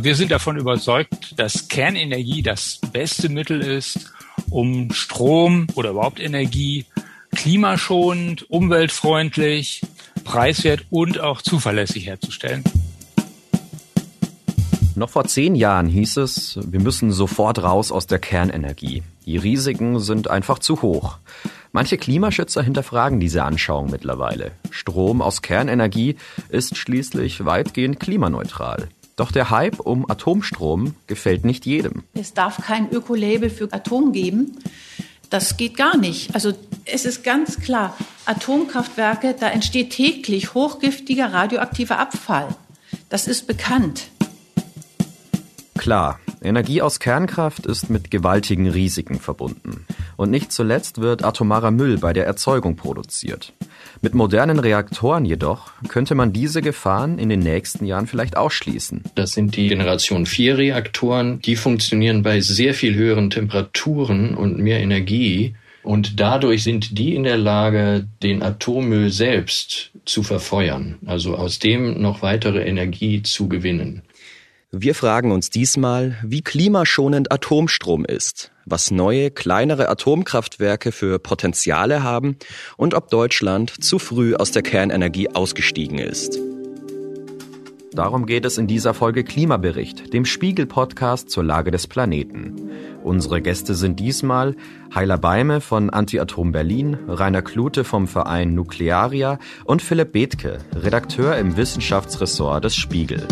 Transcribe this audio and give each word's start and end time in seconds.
Wir 0.00 0.14
sind 0.14 0.30
davon 0.30 0.56
überzeugt, 0.56 1.36
dass 1.40 1.66
Kernenergie 1.66 2.40
das 2.40 2.78
beste 2.92 3.28
Mittel 3.28 3.60
ist, 3.60 4.12
um 4.48 4.92
Strom 4.92 5.66
oder 5.74 5.90
überhaupt 5.90 6.20
Energie 6.20 6.86
klimaschonend, 7.34 8.48
umweltfreundlich, 8.48 9.82
preiswert 10.22 10.84
und 10.90 11.18
auch 11.18 11.42
zuverlässig 11.42 12.06
herzustellen. 12.06 12.62
Noch 14.94 15.10
vor 15.10 15.24
zehn 15.24 15.56
Jahren 15.56 15.88
hieß 15.88 16.18
es, 16.18 16.60
wir 16.62 16.80
müssen 16.80 17.10
sofort 17.10 17.60
raus 17.60 17.90
aus 17.90 18.06
der 18.06 18.20
Kernenergie. 18.20 19.02
Die 19.26 19.36
Risiken 19.36 19.98
sind 19.98 20.30
einfach 20.30 20.60
zu 20.60 20.80
hoch. 20.80 21.18
Manche 21.72 21.98
Klimaschützer 21.98 22.62
hinterfragen 22.62 23.18
diese 23.18 23.42
Anschauung 23.42 23.90
mittlerweile. 23.90 24.52
Strom 24.70 25.22
aus 25.22 25.42
Kernenergie 25.42 26.14
ist 26.50 26.76
schließlich 26.76 27.44
weitgehend 27.44 27.98
klimaneutral. 27.98 28.88
Doch 29.18 29.32
der 29.32 29.50
Hype 29.50 29.80
um 29.80 30.08
Atomstrom 30.08 30.94
gefällt 31.08 31.44
nicht 31.44 31.66
jedem. 31.66 32.04
Es 32.14 32.34
darf 32.34 32.58
kein 32.58 32.88
Ökolabel 32.88 33.50
für 33.50 33.72
Atom 33.72 34.12
geben. 34.12 34.56
Das 35.28 35.56
geht 35.56 35.76
gar 35.76 35.96
nicht. 35.96 36.36
Also 36.36 36.52
es 36.84 37.04
ist 37.04 37.24
ganz 37.24 37.58
klar, 37.58 37.96
Atomkraftwerke, 38.26 39.34
da 39.38 39.48
entsteht 39.48 39.90
täglich 39.90 40.54
hochgiftiger 40.54 41.32
radioaktiver 41.32 41.98
Abfall. 41.98 42.54
Das 43.08 43.26
ist 43.26 43.48
bekannt. 43.48 44.04
Klar, 45.76 46.20
Energie 46.42 46.82
aus 46.82 47.00
Kernkraft 47.00 47.66
ist 47.66 47.90
mit 47.90 48.10
gewaltigen 48.10 48.68
Risiken 48.68 49.18
verbunden. 49.18 49.86
Und 50.16 50.30
nicht 50.30 50.52
zuletzt 50.52 51.00
wird 51.00 51.24
atomarer 51.24 51.70
Müll 51.70 51.98
bei 51.98 52.12
der 52.12 52.26
Erzeugung 52.26 52.76
produziert. 52.76 53.52
Mit 54.00 54.14
modernen 54.14 54.58
Reaktoren 54.58 55.24
jedoch 55.24 55.72
könnte 55.88 56.14
man 56.14 56.32
diese 56.32 56.62
Gefahren 56.62 57.18
in 57.18 57.28
den 57.28 57.40
nächsten 57.40 57.84
Jahren 57.84 58.06
vielleicht 58.06 58.36
ausschließen. 58.36 59.02
Das 59.14 59.32
sind 59.32 59.56
die 59.56 59.68
Generation 59.68 60.26
4 60.26 60.58
Reaktoren. 60.58 61.40
Die 61.40 61.56
funktionieren 61.56 62.22
bei 62.22 62.40
sehr 62.40 62.74
viel 62.74 62.94
höheren 62.94 63.30
Temperaturen 63.30 64.34
und 64.34 64.58
mehr 64.58 64.80
Energie. 64.80 65.54
Und 65.82 66.20
dadurch 66.20 66.64
sind 66.64 66.98
die 66.98 67.14
in 67.14 67.22
der 67.22 67.38
Lage, 67.38 68.06
den 68.22 68.42
Atommüll 68.42 69.10
selbst 69.10 69.90
zu 70.04 70.22
verfeuern, 70.22 70.96
also 71.06 71.36
aus 71.36 71.58
dem 71.58 72.00
noch 72.00 72.22
weitere 72.22 72.62
Energie 72.62 73.22
zu 73.22 73.48
gewinnen. 73.48 74.02
Wir 74.70 74.94
fragen 74.94 75.32
uns 75.32 75.48
diesmal, 75.48 76.18
wie 76.22 76.42
klimaschonend 76.42 77.32
Atomstrom 77.32 78.04
ist, 78.04 78.52
was 78.66 78.90
neue, 78.90 79.30
kleinere 79.30 79.88
Atomkraftwerke 79.88 80.92
für 80.92 81.18
Potenziale 81.18 82.02
haben 82.02 82.36
und 82.76 82.92
ob 82.92 83.08
Deutschland 83.08 83.82
zu 83.82 83.98
früh 83.98 84.34
aus 84.34 84.50
der 84.50 84.60
Kernenergie 84.60 85.30
ausgestiegen 85.30 85.98
ist. 85.98 86.38
Darum 87.92 88.26
geht 88.26 88.44
es 88.44 88.58
in 88.58 88.66
dieser 88.66 88.92
Folge 88.92 89.24
Klimabericht, 89.24 90.12
dem 90.12 90.26
Spiegel-Podcast 90.26 91.30
zur 91.30 91.44
Lage 91.44 91.70
des 91.70 91.86
Planeten. 91.86 92.70
Unsere 93.02 93.40
Gäste 93.40 93.74
sind 93.74 93.98
diesmal 93.98 94.54
Heiler 94.94 95.16
Beime 95.16 95.62
von 95.62 95.88
Anti-Atom 95.88 96.52
Berlin, 96.52 96.98
Rainer 97.08 97.40
Klute 97.40 97.84
vom 97.84 98.06
Verein 98.06 98.52
Nuklearia 98.52 99.38
und 99.64 99.80
Philipp 99.80 100.12
Bethke, 100.12 100.58
Redakteur 100.74 101.38
im 101.38 101.56
Wissenschaftsressort 101.56 102.64
des 102.64 102.76
Spiegel. 102.76 103.26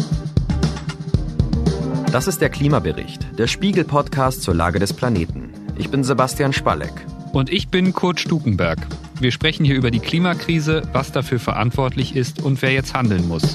Das 2.17 2.27
ist 2.27 2.41
der 2.41 2.49
Klimabericht, 2.49 3.39
der 3.39 3.47
Spiegel-Podcast 3.47 4.41
zur 4.41 4.55
Lage 4.55 4.79
des 4.79 4.95
Planeten. 4.95 5.53
Ich 5.77 5.91
bin 5.91 6.03
Sebastian 6.03 6.55
Spalleck. 6.55 6.95
Und 7.35 7.53
ich 7.53 7.69
bin 7.69 7.93
Kurt 7.93 8.21
Stukenberg. 8.21 8.79
Wir 9.21 9.31
sprechen 9.33 9.67
hier 9.67 9.77
über 9.77 9.91
die 9.91 9.99
Klimakrise, 9.99 10.81
was 10.95 11.13
dafür 11.13 11.39
verantwortlich 11.39 12.17
ist 12.17 12.43
und 12.43 12.63
wer 12.63 12.73
jetzt 12.73 12.95
handeln 12.95 13.29
muss. 13.29 13.55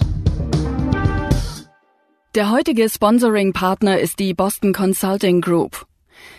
Der 2.36 2.52
heutige 2.52 2.88
Sponsoring-Partner 2.88 3.98
ist 4.00 4.20
die 4.20 4.36
Boston 4.36 4.74
Consulting 4.74 5.42
Group. 5.42 5.88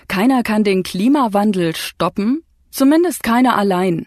Keiner 0.07 0.45
kann 0.45 0.63
den 0.63 0.85
Klimawandel 0.85 1.75
stoppen, 1.75 2.45
zumindest 2.70 3.25
keiner 3.25 3.57
allein. 3.57 4.07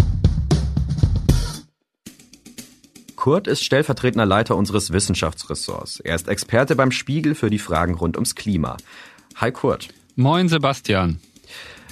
Kurt 3.21 3.45
ist 3.45 3.63
stellvertretender 3.63 4.25
Leiter 4.25 4.55
unseres 4.55 4.93
Wissenschaftsressorts. 4.93 5.99
Er 5.99 6.15
ist 6.15 6.27
Experte 6.27 6.75
beim 6.75 6.89
Spiegel 6.89 7.35
für 7.35 7.51
die 7.51 7.59
Fragen 7.59 7.93
rund 7.93 8.17
ums 8.17 8.33
Klima. 8.33 8.77
Hi 9.35 9.51
Kurt. 9.51 9.89
Moin 10.15 10.49
Sebastian. 10.49 11.19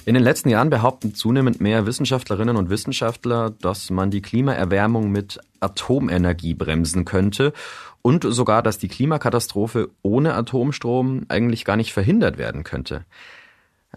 In 0.04 0.14
den 0.14 0.24
letzten 0.24 0.48
Jahren 0.48 0.70
behaupten 0.70 1.14
zunehmend 1.14 1.60
mehr 1.60 1.86
Wissenschaftlerinnen 1.86 2.56
und 2.56 2.68
Wissenschaftler, 2.68 3.50
dass 3.50 3.90
man 3.90 4.10
die 4.10 4.22
Klimaerwärmung 4.22 5.12
mit 5.12 5.38
Atomenergie 5.60 6.54
bremsen 6.54 7.04
könnte 7.04 7.52
und 8.02 8.24
sogar, 8.24 8.60
dass 8.60 8.78
die 8.78 8.88
Klimakatastrophe 8.88 9.90
ohne 10.02 10.34
Atomstrom 10.34 11.26
eigentlich 11.28 11.64
gar 11.64 11.76
nicht 11.76 11.92
verhindert 11.92 12.38
werden 12.38 12.64
könnte. 12.64 13.04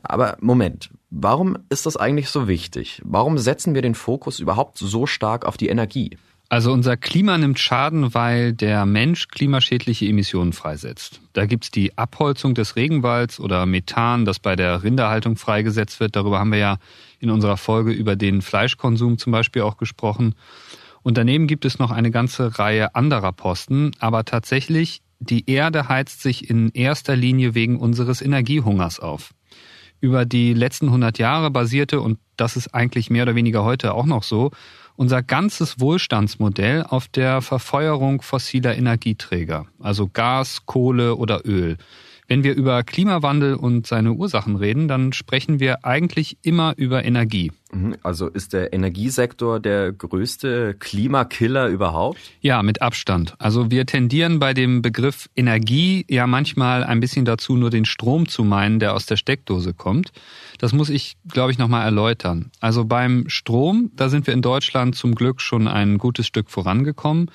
Aber 0.03 0.37
Moment, 0.39 0.91
warum 1.09 1.57
ist 1.69 1.87
das 1.87 1.97
eigentlich 1.97 2.29
so 2.29 2.47
wichtig? 2.47 3.01
Warum 3.03 3.39
setzen 3.39 3.73
wir 3.73 3.81
den 3.81 3.95
Fokus 3.95 4.39
überhaupt 4.39 4.77
so 4.77 5.07
stark 5.07 5.45
auf 5.45 5.57
die 5.57 5.69
Energie? 5.69 6.19
Also 6.49 6.71
unser 6.71 6.97
Klima 6.97 7.37
nimmt 7.37 7.57
Schaden, 7.57 8.13
weil 8.13 8.53
der 8.53 8.85
Mensch 8.85 9.27
klimaschädliche 9.27 10.05
Emissionen 10.05 10.53
freisetzt. 10.53 11.19
Da 11.33 11.45
gibt's 11.47 11.71
die 11.71 11.97
Abholzung 11.97 12.53
des 12.53 12.75
Regenwalds 12.75 13.39
oder 13.39 13.65
Methan, 13.65 14.25
das 14.25 14.37
bei 14.39 14.55
der 14.55 14.83
Rinderhaltung 14.83 15.35
freigesetzt 15.35 15.99
wird. 15.99 16.15
Darüber 16.15 16.39
haben 16.39 16.51
wir 16.51 16.59
ja 16.59 16.77
in 17.19 17.31
unserer 17.31 17.57
Folge 17.57 17.91
über 17.91 18.15
den 18.15 18.41
Fleischkonsum 18.41 19.17
zum 19.17 19.31
Beispiel 19.31 19.63
auch 19.63 19.77
gesprochen. 19.77 20.35
Und 21.01 21.17
daneben 21.17 21.47
gibt 21.47 21.65
es 21.65 21.79
noch 21.79 21.91
eine 21.91 22.11
ganze 22.11 22.59
Reihe 22.59 22.93
anderer 22.95 23.31
Posten. 23.31 23.91
Aber 23.99 24.23
tatsächlich, 24.23 25.01
die 25.19 25.49
Erde 25.49 25.89
heizt 25.89 26.21
sich 26.21 26.49
in 26.49 26.69
erster 26.69 27.15
Linie 27.15 27.55
wegen 27.55 27.79
unseres 27.79 28.21
Energiehungers 28.21 28.99
auf. 28.99 29.33
Über 30.01 30.25
die 30.25 30.53
letzten 30.53 30.87
100 30.87 31.17
Jahre 31.17 31.49
basierte, 31.49 32.01
und 32.01 32.19
das 32.35 32.57
ist 32.57 32.73
eigentlich 32.73 33.09
mehr 33.09 33.23
oder 33.23 33.35
weniger 33.35 33.63
heute 33.63 33.93
auch 33.93 34.05
noch 34.05 34.23
so, 34.23 34.51
unser 34.95 35.23
ganzes 35.23 35.79
Wohlstandsmodell 35.79 36.83
auf 36.83 37.07
der 37.07 37.41
Verfeuerung 37.41 38.21
fossiler 38.21 38.75
Energieträger, 38.75 39.67
also 39.79 40.09
Gas, 40.11 40.65
Kohle 40.65 41.15
oder 41.15 41.45
Öl. 41.45 41.77
Wenn 42.33 42.43
wir 42.43 42.55
über 42.55 42.81
Klimawandel 42.81 43.53
und 43.53 43.85
seine 43.85 44.13
Ursachen 44.13 44.55
reden, 44.55 44.87
dann 44.87 45.13
sprechen 45.13 45.59
wir 45.59 45.85
eigentlich 45.85 46.39
immer 46.41 46.73
über 46.77 47.05
Energie. 47.05 47.51
Mhm, 47.71 47.95
also 48.01 48.27
ist 48.27 48.53
der 48.53 48.73
Energiesektor 48.73 49.59
der 49.59 49.91
größte 49.91 50.73
Klimakiller 50.73 51.67
überhaupt? 51.67 52.17
Ja, 52.41 52.63
mit 52.63 52.81
Abstand. 52.81 53.35
Also 53.37 53.69
wir 53.69 53.85
tendieren 53.85 54.39
bei 54.39 54.55
dem 54.55 54.81
Begriff 54.81 55.29
Energie 55.35 56.07
ja 56.09 56.25
manchmal 56.25 56.83
ein 56.83 56.99
bisschen 56.99 57.23
dazu, 57.23 57.55
nur 57.55 57.69
den 57.69 57.85
Strom 57.85 58.27
zu 58.27 58.43
meinen, 58.43 58.79
der 58.79 58.95
aus 58.95 59.05
der 59.05 59.17
Steckdose 59.17 59.75
kommt. 59.75 60.11
Das 60.57 60.73
muss 60.73 60.89
ich, 60.89 61.17
glaube 61.31 61.51
ich, 61.51 61.59
nochmal 61.59 61.85
erläutern. 61.85 62.49
Also 62.59 62.83
beim 62.83 63.25
Strom, 63.27 63.91
da 63.95 64.09
sind 64.09 64.25
wir 64.25 64.33
in 64.33 64.41
Deutschland 64.41 64.95
zum 64.95 65.13
Glück 65.13 65.39
schon 65.39 65.67
ein 65.67 65.99
gutes 65.99 66.25
Stück 66.25 66.49
vorangekommen. 66.49 67.29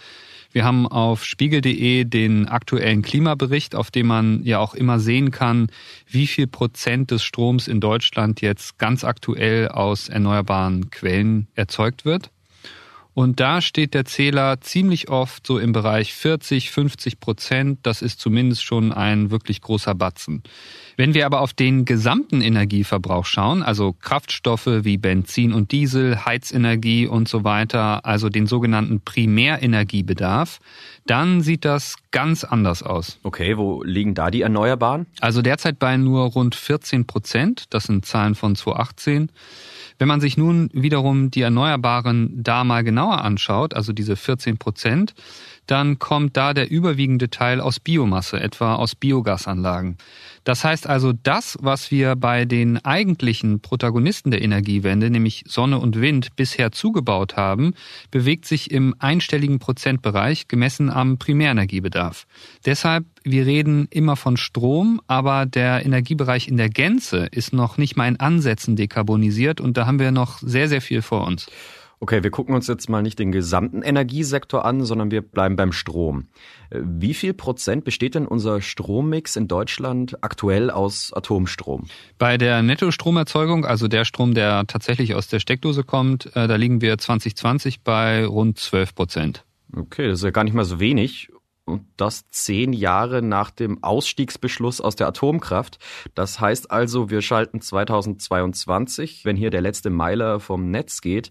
Wir 0.51 0.65
haben 0.65 0.87
auf 0.87 1.25
spiegel.de 1.25 2.05
den 2.05 2.49
aktuellen 2.49 3.03
Klimabericht, 3.03 3.75
auf 3.75 3.91
dem 3.91 4.07
man 4.07 4.43
ja 4.45 4.59
auch 4.59 4.75
immer 4.75 4.99
sehen 4.99 5.31
kann, 5.31 5.69
wie 6.07 6.27
viel 6.27 6.47
Prozent 6.47 7.11
des 7.11 7.23
Stroms 7.23 7.69
in 7.69 7.81
Deutschland 7.81 8.41
jetzt 8.41 8.79
ganz 8.79 9.05
aktuell 9.05 9.69
aus 9.69 10.09
erneuerbaren 10.09 10.91
Quellen 10.91 11.49
erzeugt 11.55 12.05
wird. 12.05 12.31
Und 13.19 13.41
da 13.41 13.61
steht 13.61 13.95
der 13.95 14.05
Zähler 14.05 14.61
ziemlich 14.61 15.09
oft 15.09 15.45
so 15.45 15.59
im 15.59 15.73
Bereich 15.73 16.15
40, 16.15 16.71
50 16.71 17.19
Prozent. 17.19 17.81
Das 17.83 18.01
ist 18.01 18.21
zumindest 18.21 18.63
schon 18.63 18.93
ein 18.93 19.33
wirklich 19.33 19.61
großer 19.61 19.97
Batzen. 19.97 20.45
Wenn 20.97 21.15
wir 21.15 21.27
aber 21.27 21.41
auf 21.41 21.53
den 21.53 21.85
gesamten 21.85 22.43
Energieverbrauch 22.43 23.25
schauen, 23.25 23.65
also 23.65 23.93
Kraftstoffe 23.93 24.69
wie 24.85 24.99
Benzin 24.99 25.53
und 25.53 25.73
Diesel, 25.73 26.27
Heizenergie 26.27 27.09
und 27.09 27.27
so 27.29 27.43
weiter, 27.43 28.07
also 28.07 28.29
den 28.29 28.47
sogenannten 28.47 29.01
Primärenergiebedarf, 29.01 30.61
dann 31.05 31.41
sieht 31.41 31.65
das 31.65 31.97
ganz 32.13 32.45
anders 32.45 32.85
aus. 32.85 33.19
Okay, 33.25 33.57
wo 33.57 33.83
liegen 33.83 34.15
da 34.15 34.31
die 34.31 34.43
Erneuerbaren? 34.43 35.07
Also 35.21 35.43
derzeit 35.43 35.81
bei 35.81 35.97
nur 35.97 36.23
rund 36.27 36.55
14 36.55 37.09
Prozent. 37.09 37.65
Das 37.71 37.85
sind 37.85 38.07
Zahlen 38.07 38.37
von 38.37 38.55
2018. 38.55 39.33
Wenn 39.99 40.09
man 40.09 40.21
sich 40.21 40.37
nun 40.37 40.71
wiederum 40.73 41.31
die 41.31 41.43
Erneuerbaren 41.43 42.43
da 42.43 42.63
mal 42.65 42.85
genauer 42.85 43.23
anschaut, 43.23 43.75
also 43.75 43.93
diese 43.93 44.17
14 44.17 44.57
Prozent, 44.59 45.15
dann 45.69 45.99
kommt 45.99 46.37
da 46.37 46.55
der 46.55 46.71
überwiegende 46.71 47.31
Teil 47.31 47.61
aus 47.61 47.79
Biomasse, 47.79 48.41
etwa 48.41 48.75
aus 48.75 48.95
Biogasanlagen. 48.95 49.99
Das 50.45 50.65
heißt 50.65 50.87
also, 50.87 51.13
das, 51.13 51.59
was 51.61 51.91
wir 51.91 52.17
bei 52.17 52.47
den 52.47 52.83
eigentlichen 52.83 53.61
Protagonisten 53.61 54.31
der 54.31 54.41
Energiewende, 54.41 55.11
nämlich 55.11 55.45
Sonne 55.47 55.79
und 55.79 56.01
Wind, 56.01 56.37
bisher 56.37 56.73
zugebaut 56.73 57.37
haben, 57.37 57.75
bewegt 58.11 58.47
sich 58.47 58.71
im 58.71 58.95
einstelligen 58.99 59.59
Prozentbereich 59.59 60.49
gemessen 60.49 60.89
am 60.89 61.19
Primärenergiebedarf. 61.19 62.27
Deshalb, 62.65 63.05
wir 63.25 63.45
reden 63.45 63.89
immer 63.91 64.17
von 64.17 64.39
Strom, 64.39 65.03
aber 65.07 65.45
der 65.45 65.85
Energiebereich 65.85 66.49
in 66.49 66.57
der 66.57 66.71
Gänze 66.71 67.29
ist 67.31 67.53
noch 67.53 67.77
nicht 67.77 67.97
mal 67.97 68.09
in 68.09 68.19
Ansätzen 68.19 68.75
dekarbonisiert 68.75 69.61
und 69.61 69.77
da 69.77 69.87
haben 69.87 69.99
wir 69.99 70.13
noch 70.13 70.39
sehr, 70.39 70.71
sehr 70.71 70.81
viel 70.81 71.03
vor 71.03 71.27
uns. 71.27 71.47
Okay, 72.01 72.23
wir 72.23 72.31
gucken 72.31 72.55
uns 72.55 72.69
jetzt 72.69 72.89
mal 72.89 73.03
nicht 73.03 73.19
den 73.19 73.33
gesamten 73.33 73.83
Energiesektor 73.83 74.65
an, 74.65 74.85
sondern 74.85 75.11
wir 75.11 75.21
bleiben 75.21 75.57
beim 75.57 75.73
Strom. 75.73 76.29
Wie 76.71 77.13
viel 77.13 77.35
Prozent 77.35 77.85
besteht 77.85 78.15
denn 78.15 78.27
unser 78.27 78.61
Strommix 78.61 79.35
in 79.35 79.49
Deutschland 79.49 80.23
aktuell 80.23 80.71
aus 80.71 81.13
Atomstrom? 81.13 81.87
Bei 82.17 82.39
der 82.39 82.63
Nettostromerzeugung, 82.63 83.65
also 83.65 83.89
der 83.89 84.05
Strom, 84.05 84.35
der 84.35 84.67
tatsächlich 84.67 85.17
aus 85.17 85.27
der 85.27 85.41
Steckdose 85.41 85.83
kommt, 85.83 86.27
äh, 86.37 86.47
da 86.47 86.55
liegen 86.55 86.81
wir 86.81 86.99
2020 86.99 87.83
bei 87.83 88.25
rund 88.25 88.59
12 88.59 88.95
Prozent. 88.95 89.45
Okay, 89.77 90.07
das 90.07 90.21
ist 90.21 90.25
ja 90.25 90.31
gar 90.31 90.45
nicht 90.45 90.55
mal 90.55 90.65
so 90.65 90.79
wenig. 90.79 91.31
Und 91.65 91.85
das 91.99 92.31
zehn 92.31 92.73
Jahre 92.73 93.21
nach 93.21 93.51
dem 93.51 93.83
Ausstiegsbeschluss 93.83 94.81
aus 94.81 94.97
der 94.97 95.09
Atomkraft. 95.09 95.79
Das 96.15 96.41
heißt 96.41 96.71
also, 96.71 97.11
wir 97.11 97.21
schalten 97.21 97.61
2022, 97.61 99.27
wenn 99.27 99.37
hier 99.37 99.51
der 99.51 99.61
letzte 99.61 99.91
Meiler 99.91 100.41
vom 100.41 100.71
Netz 100.71 101.03
geht, 101.03 101.31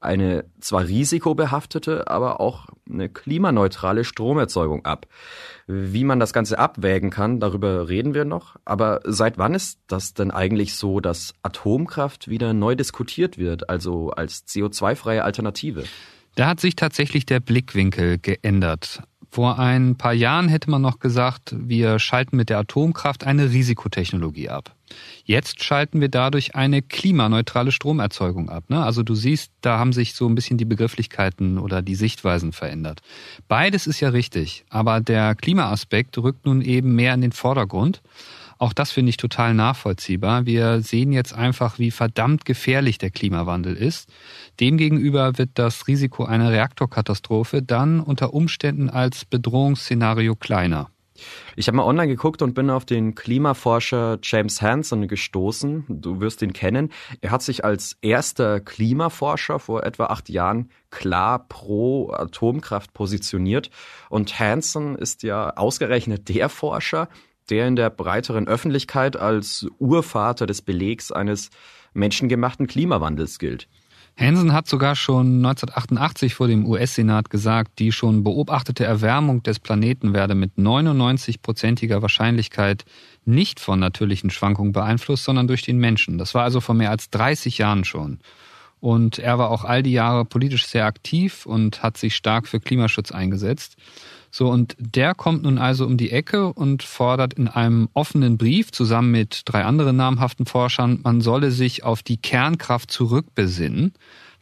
eine 0.00 0.44
zwar 0.60 0.86
risikobehaftete, 0.86 2.08
aber 2.08 2.40
auch 2.40 2.66
eine 2.88 3.08
klimaneutrale 3.08 4.04
Stromerzeugung 4.04 4.84
ab. 4.84 5.06
Wie 5.66 6.04
man 6.04 6.18
das 6.18 6.32
Ganze 6.32 6.58
abwägen 6.58 7.10
kann, 7.10 7.38
darüber 7.38 7.88
reden 7.88 8.14
wir 8.14 8.24
noch. 8.24 8.56
Aber 8.64 9.00
seit 9.04 9.38
wann 9.38 9.54
ist 9.54 9.78
das 9.86 10.14
denn 10.14 10.30
eigentlich 10.30 10.74
so, 10.74 11.00
dass 11.00 11.34
Atomkraft 11.42 12.28
wieder 12.28 12.54
neu 12.54 12.74
diskutiert 12.74 13.36
wird, 13.38 13.68
also 13.68 14.10
als 14.10 14.46
CO2-freie 14.46 15.22
Alternative? 15.22 15.84
Da 16.34 16.48
hat 16.48 16.60
sich 16.60 16.76
tatsächlich 16.76 17.26
der 17.26 17.40
Blickwinkel 17.40 18.18
geändert. 18.18 19.02
Vor 19.32 19.60
ein 19.60 19.94
paar 19.94 20.12
Jahren 20.12 20.48
hätte 20.48 20.70
man 20.70 20.82
noch 20.82 20.98
gesagt, 20.98 21.54
wir 21.56 22.00
schalten 22.00 22.36
mit 22.36 22.50
der 22.50 22.58
Atomkraft 22.58 23.24
eine 23.24 23.50
Risikotechnologie 23.50 24.48
ab. 24.48 24.74
Jetzt 25.24 25.62
schalten 25.62 26.00
wir 26.00 26.08
dadurch 26.08 26.56
eine 26.56 26.82
klimaneutrale 26.82 27.70
Stromerzeugung 27.70 28.50
ab. 28.50 28.64
Ne? 28.68 28.82
Also 28.82 29.04
du 29.04 29.14
siehst, 29.14 29.52
da 29.60 29.78
haben 29.78 29.92
sich 29.92 30.14
so 30.14 30.28
ein 30.28 30.34
bisschen 30.34 30.58
die 30.58 30.64
Begrifflichkeiten 30.64 31.58
oder 31.58 31.80
die 31.80 31.94
Sichtweisen 31.94 32.52
verändert. 32.52 33.02
Beides 33.46 33.86
ist 33.86 34.00
ja 34.00 34.08
richtig, 34.08 34.64
aber 34.68 35.00
der 35.00 35.36
Klimaaspekt 35.36 36.18
rückt 36.18 36.44
nun 36.44 36.60
eben 36.60 36.96
mehr 36.96 37.14
in 37.14 37.20
den 37.20 37.32
Vordergrund. 37.32 38.02
Auch 38.60 38.74
das 38.74 38.92
finde 38.92 39.08
ich 39.08 39.16
total 39.16 39.54
nachvollziehbar. 39.54 40.44
Wir 40.44 40.82
sehen 40.82 41.12
jetzt 41.12 41.32
einfach, 41.32 41.78
wie 41.78 41.90
verdammt 41.90 42.44
gefährlich 42.44 42.98
der 42.98 43.10
Klimawandel 43.10 43.74
ist. 43.74 44.12
Demgegenüber 44.60 45.38
wird 45.38 45.52
das 45.54 45.88
Risiko 45.88 46.26
einer 46.26 46.52
Reaktorkatastrophe 46.52 47.62
dann 47.62 48.00
unter 48.00 48.34
Umständen 48.34 48.90
als 48.90 49.24
Bedrohungsszenario 49.24 50.36
kleiner. 50.36 50.90
Ich 51.56 51.68
habe 51.68 51.76
mal 51.76 51.84
online 51.84 52.08
geguckt 52.08 52.42
und 52.42 52.54
bin 52.54 52.68
auf 52.68 52.84
den 52.84 53.14
Klimaforscher 53.14 54.18
James 54.22 54.60
Hansen 54.60 55.08
gestoßen. 55.08 55.84
Du 55.88 56.20
wirst 56.20 56.42
ihn 56.42 56.52
kennen. 56.52 56.90
Er 57.22 57.30
hat 57.30 57.40
sich 57.40 57.64
als 57.64 57.96
erster 58.02 58.60
Klimaforscher 58.60 59.58
vor 59.58 59.84
etwa 59.84 60.06
acht 60.06 60.28
Jahren 60.28 60.68
klar 60.90 61.46
pro 61.48 62.10
Atomkraft 62.12 62.92
positioniert. 62.92 63.70
Und 64.10 64.38
Hansen 64.38 64.96
ist 64.96 65.22
ja 65.22 65.56
ausgerechnet 65.56 66.28
der 66.28 66.50
Forscher, 66.50 67.08
der 67.50 67.66
in 67.68 67.76
der 67.76 67.90
breiteren 67.90 68.48
Öffentlichkeit 68.48 69.16
als 69.16 69.66
Urvater 69.78 70.46
des 70.46 70.62
Belegs 70.62 71.12
eines 71.12 71.50
menschengemachten 71.92 72.66
Klimawandels 72.66 73.38
gilt. 73.38 73.68
Hansen 74.16 74.52
hat 74.52 74.68
sogar 74.68 74.96
schon 74.96 75.36
1988 75.36 76.34
vor 76.34 76.46
dem 76.46 76.66
US-Senat 76.66 77.30
gesagt, 77.30 77.78
die 77.78 77.90
schon 77.90 78.22
beobachtete 78.22 78.84
Erwärmung 78.84 79.42
des 79.42 79.58
Planeten 79.58 80.12
werde 80.12 80.34
mit 80.34 80.56
99-prozentiger 80.58 82.02
Wahrscheinlichkeit 82.02 82.84
nicht 83.24 83.60
von 83.60 83.80
natürlichen 83.80 84.30
Schwankungen 84.30 84.72
beeinflusst, 84.72 85.24
sondern 85.24 85.48
durch 85.48 85.62
den 85.62 85.78
Menschen. 85.78 86.18
Das 86.18 86.34
war 86.34 86.42
also 86.42 86.60
vor 86.60 86.74
mehr 86.74 86.90
als 86.90 87.08
30 87.10 87.58
Jahren 87.58 87.84
schon. 87.84 88.18
Und 88.80 89.18
er 89.18 89.38
war 89.38 89.50
auch 89.50 89.64
all 89.64 89.82
die 89.82 89.92
Jahre 89.92 90.24
politisch 90.24 90.66
sehr 90.66 90.86
aktiv 90.86 91.46
und 91.46 91.82
hat 91.82 91.96
sich 91.96 92.14
stark 92.14 92.48
für 92.48 92.60
Klimaschutz 92.60 93.12
eingesetzt. 93.12 93.76
So, 94.30 94.48
und 94.48 94.76
der 94.78 95.14
kommt 95.14 95.42
nun 95.42 95.58
also 95.58 95.84
um 95.84 95.96
die 95.96 96.12
Ecke 96.12 96.52
und 96.52 96.82
fordert 96.84 97.34
in 97.34 97.48
einem 97.48 97.88
offenen 97.94 98.38
Brief 98.38 98.70
zusammen 98.70 99.10
mit 99.10 99.42
drei 99.44 99.64
anderen 99.64 99.96
namhaften 99.96 100.46
Forschern, 100.46 101.00
man 101.02 101.20
solle 101.20 101.50
sich 101.50 101.82
auf 101.82 102.02
die 102.02 102.16
Kernkraft 102.16 102.92
zurückbesinnen, 102.92 103.92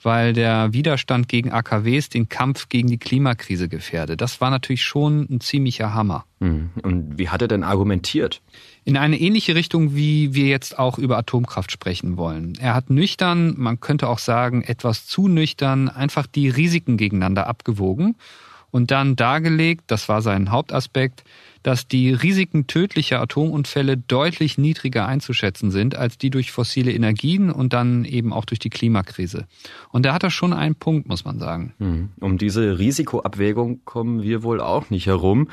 weil 0.02 0.35
der 0.35 0.75
Widerstand 0.75 1.29
gegen 1.29 1.50
AKWs 1.50 2.11
den 2.11 2.29
Kampf 2.29 2.69
gegen 2.69 2.88
die 2.88 2.99
Klimakrise 2.99 3.69
gefährde. 3.69 4.17
Das 4.17 4.40
war 4.40 4.50
natürlich 4.50 4.85
schon 4.85 5.26
ein 5.31 5.40
ziemlicher 5.40 5.94
Hammer. 5.94 6.25
Hm. 6.41 6.70
Und 6.82 7.19
wie 7.19 7.31
hat 7.31 7.43
er 7.43 7.49
denn 7.49 7.64
argumentiert? 7.64 8.43
In 8.84 8.96
eine 8.96 9.19
ähnliche 9.19 9.55
Richtung, 9.55 9.96
wie 9.96 10.34
wir 10.34 10.46
jetzt 10.46 10.79
auch 10.79 10.99
über 10.99 11.17
Atomkraft 11.19 11.73
sprechen 11.73 12.17
wollen. 12.17 12.56
Er 12.61 12.75
hat 12.75 12.91
nüchtern, 12.91 13.55
man 13.56 13.81
könnte 13.81 14.08
auch 14.08 14.19
sagen 14.19 14.62
etwas 14.62 15.06
zu 15.06 15.29
nüchtern, 15.29 15.88
einfach 15.88 16.26
die 16.26 16.49
Risiken 16.49 16.96
gegeneinander 16.96 17.46
abgewogen 17.46 18.17
und 18.70 18.91
dann 18.91 19.17
dargelegt, 19.17 19.85
das 19.87 20.09
war 20.09 20.23
sein 20.23 20.50
Hauptaspekt, 20.50 21.25
dass 21.62 21.88
die 21.88 22.12
Risiken 22.12 22.67
tödlicher 22.67 23.20
Atomunfälle 23.20 23.97
deutlich 23.97 24.59
niedriger 24.59 25.06
einzuschätzen 25.06 25.70
sind 25.70 25.97
als 25.97 26.19
die 26.19 26.31
durch 26.31 26.53
fossile 26.53 26.93
Energien 26.93 27.50
und 27.50 27.73
dann 27.73 28.05
eben 28.05 28.32
auch 28.32 28.44
durch 28.44 28.59
die 28.59 28.70
Klimakrise. 28.70 29.47
Und 29.91 30.06
da 30.06 30.15
hat 30.15 30.23
er 30.23 30.31
schon 30.31 30.53
einen 30.53 30.76
Punkt, 30.76 31.09
muss 31.09 31.25
man 31.25 31.38
sagen. 31.38 31.75
Hm. 31.79 32.10
Um 32.20 32.39
diese 32.39 32.79
Risikoabwägung 32.79 33.84
kommen 33.84 34.22
wir 34.22 34.43
wohl 34.43 34.60
auch 34.60 34.91
nicht 34.91 35.06
herum. 35.06 35.48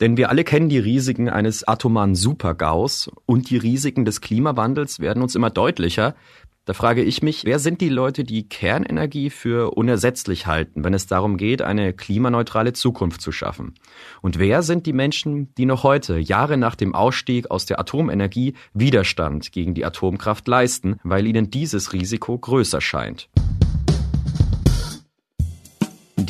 Denn 0.00 0.16
wir 0.16 0.30
alle 0.30 0.42
kennen 0.42 0.68
die 0.68 0.80
Risiken 0.80 1.28
eines 1.28 1.62
atomaren 1.62 2.16
Supergaus 2.16 3.08
und 3.24 3.50
die 3.50 3.56
Risiken 3.56 4.04
des 4.04 4.20
Klimawandels 4.20 4.98
werden 4.98 5.22
uns 5.22 5.36
immer 5.36 5.50
deutlicher. 5.50 6.16
Da 6.64 6.74
frage 6.74 7.02
ich 7.02 7.22
mich, 7.22 7.44
wer 7.44 7.58
sind 7.58 7.80
die 7.80 7.88
Leute, 7.88 8.22
die 8.22 8.48
Kernenergie 8.48 9.30
für 9.30 9.72
unersetzlich 9.72 10.46
halten, 10.46 10.84
wenn 10.84 10.94
es 10.94 11.08
darum 11.08 11.36
geht, 11.36 11.60
eine 11.60 11.92
klimaneutrale 11.92 12.72
Zukunft 12.72 13.20
zu 13.20 13.32
schaffen? 13.32 13.74
Und 14.20 14.38
wer 14.38 14.62
sind 14.62 14.86
die 14.86 14.92
Menschen, 14.92 15.52
die 15.56 15.66
noch 15.66 15.82
heute, 15.82 16.18
Jahre 16.18 16.56
nach 16.56 16.76
dem 16.76 16.94
Ausstieg 16.94 17.50
aus 17.50 17.66
der 17.66 17.80
Atomenergie, 17.80 18.54
Widerstand 18.74 19.50
gegen 19.50 19.74
die 19.74 19.84
Atomkraft 19.84 20.46
leisten, 20.46 21.00
weil 21.02 21.26
ihnen 21.26 21.50
dieses 21.50 21.92
Risiko 21.92 22.38
größer 22.38 22.80
scheint? 22.80 23.28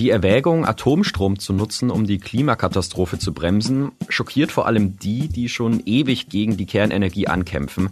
Die 0.02 0.10
Erwägung, 0.10 0.66
Atomstrom 0.66 1.38
zu 1.38 1.52
nutzen, 1.52 1.88
um 1.88 2.08
die 2.08 2.18
Klimakatastrophe 2.18 3.20
zu 3.20 3.32
bremsen, 3.32 3.92
schockiert 4.08 4.50
vor 4.50 4.66
allem 4.66 4.98
die, 4.98 5.28
die 5.28 5.48
schon 5.48 5.80
ewig 5.86 6.28
gegen 6.28 6.56
die 6.56 6.66
Kernenergie 6.66 7.28
ankämpfen. 7.28 7.90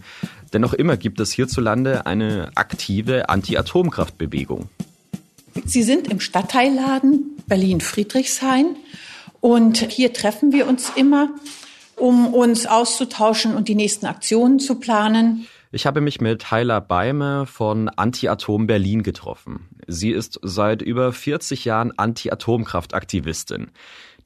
Denn 0.52 0.60
noch 0.60 0.72
immer 0.72 0.96
gibt 0.96 1.20
es 1.20 1.30
hierzulande 1.30 2.06
eine 2.06 2.50
aktive 2.56 3.28
Anti-Atomkraftbewegung. 3.28 4.68
Sie 5.64 5.84
sind 5.84 6.08
im 6.08 6.18
Stadtteilladen 6.18 7.36
Berlin-Friedrichshain 7.46 8.74
und 9.38 9.78
hier 9.78 10.12
treffen 10.12 10.50
wir 10.50 10.66
uns 10.66 10.90
immer, 10.96 11.30
um 11.94 12.34
uns 12.34 12.66
auszutauschen 12.66 13.54
und 13.54 13.68
die 13.68 13.76
nächsten 13.76 14.06
Aktionen 14.06 14.58
zu 14.58 14.80
planen. 14.80 15.46
Ich 15.72 15.86
habe 15.86 16.00
mich 16.00 16.20
mit 16.20 16.50
Heila 16.50 16.80
Beime 16.80 17.46
von 17.46 17.88
Anti-Atom 17.88 18.66
Berlin 18.66 19.04
getroffen. 19.04 19.68
Sie 19.86 20.10
ist 20.10 20.40
seit 20.42 20.82
über 20.82 21.12
40 21.12 21.64
Jahren 21.64 21.96
Anti-Atomkraft-Aktivistin. 21.96 23.70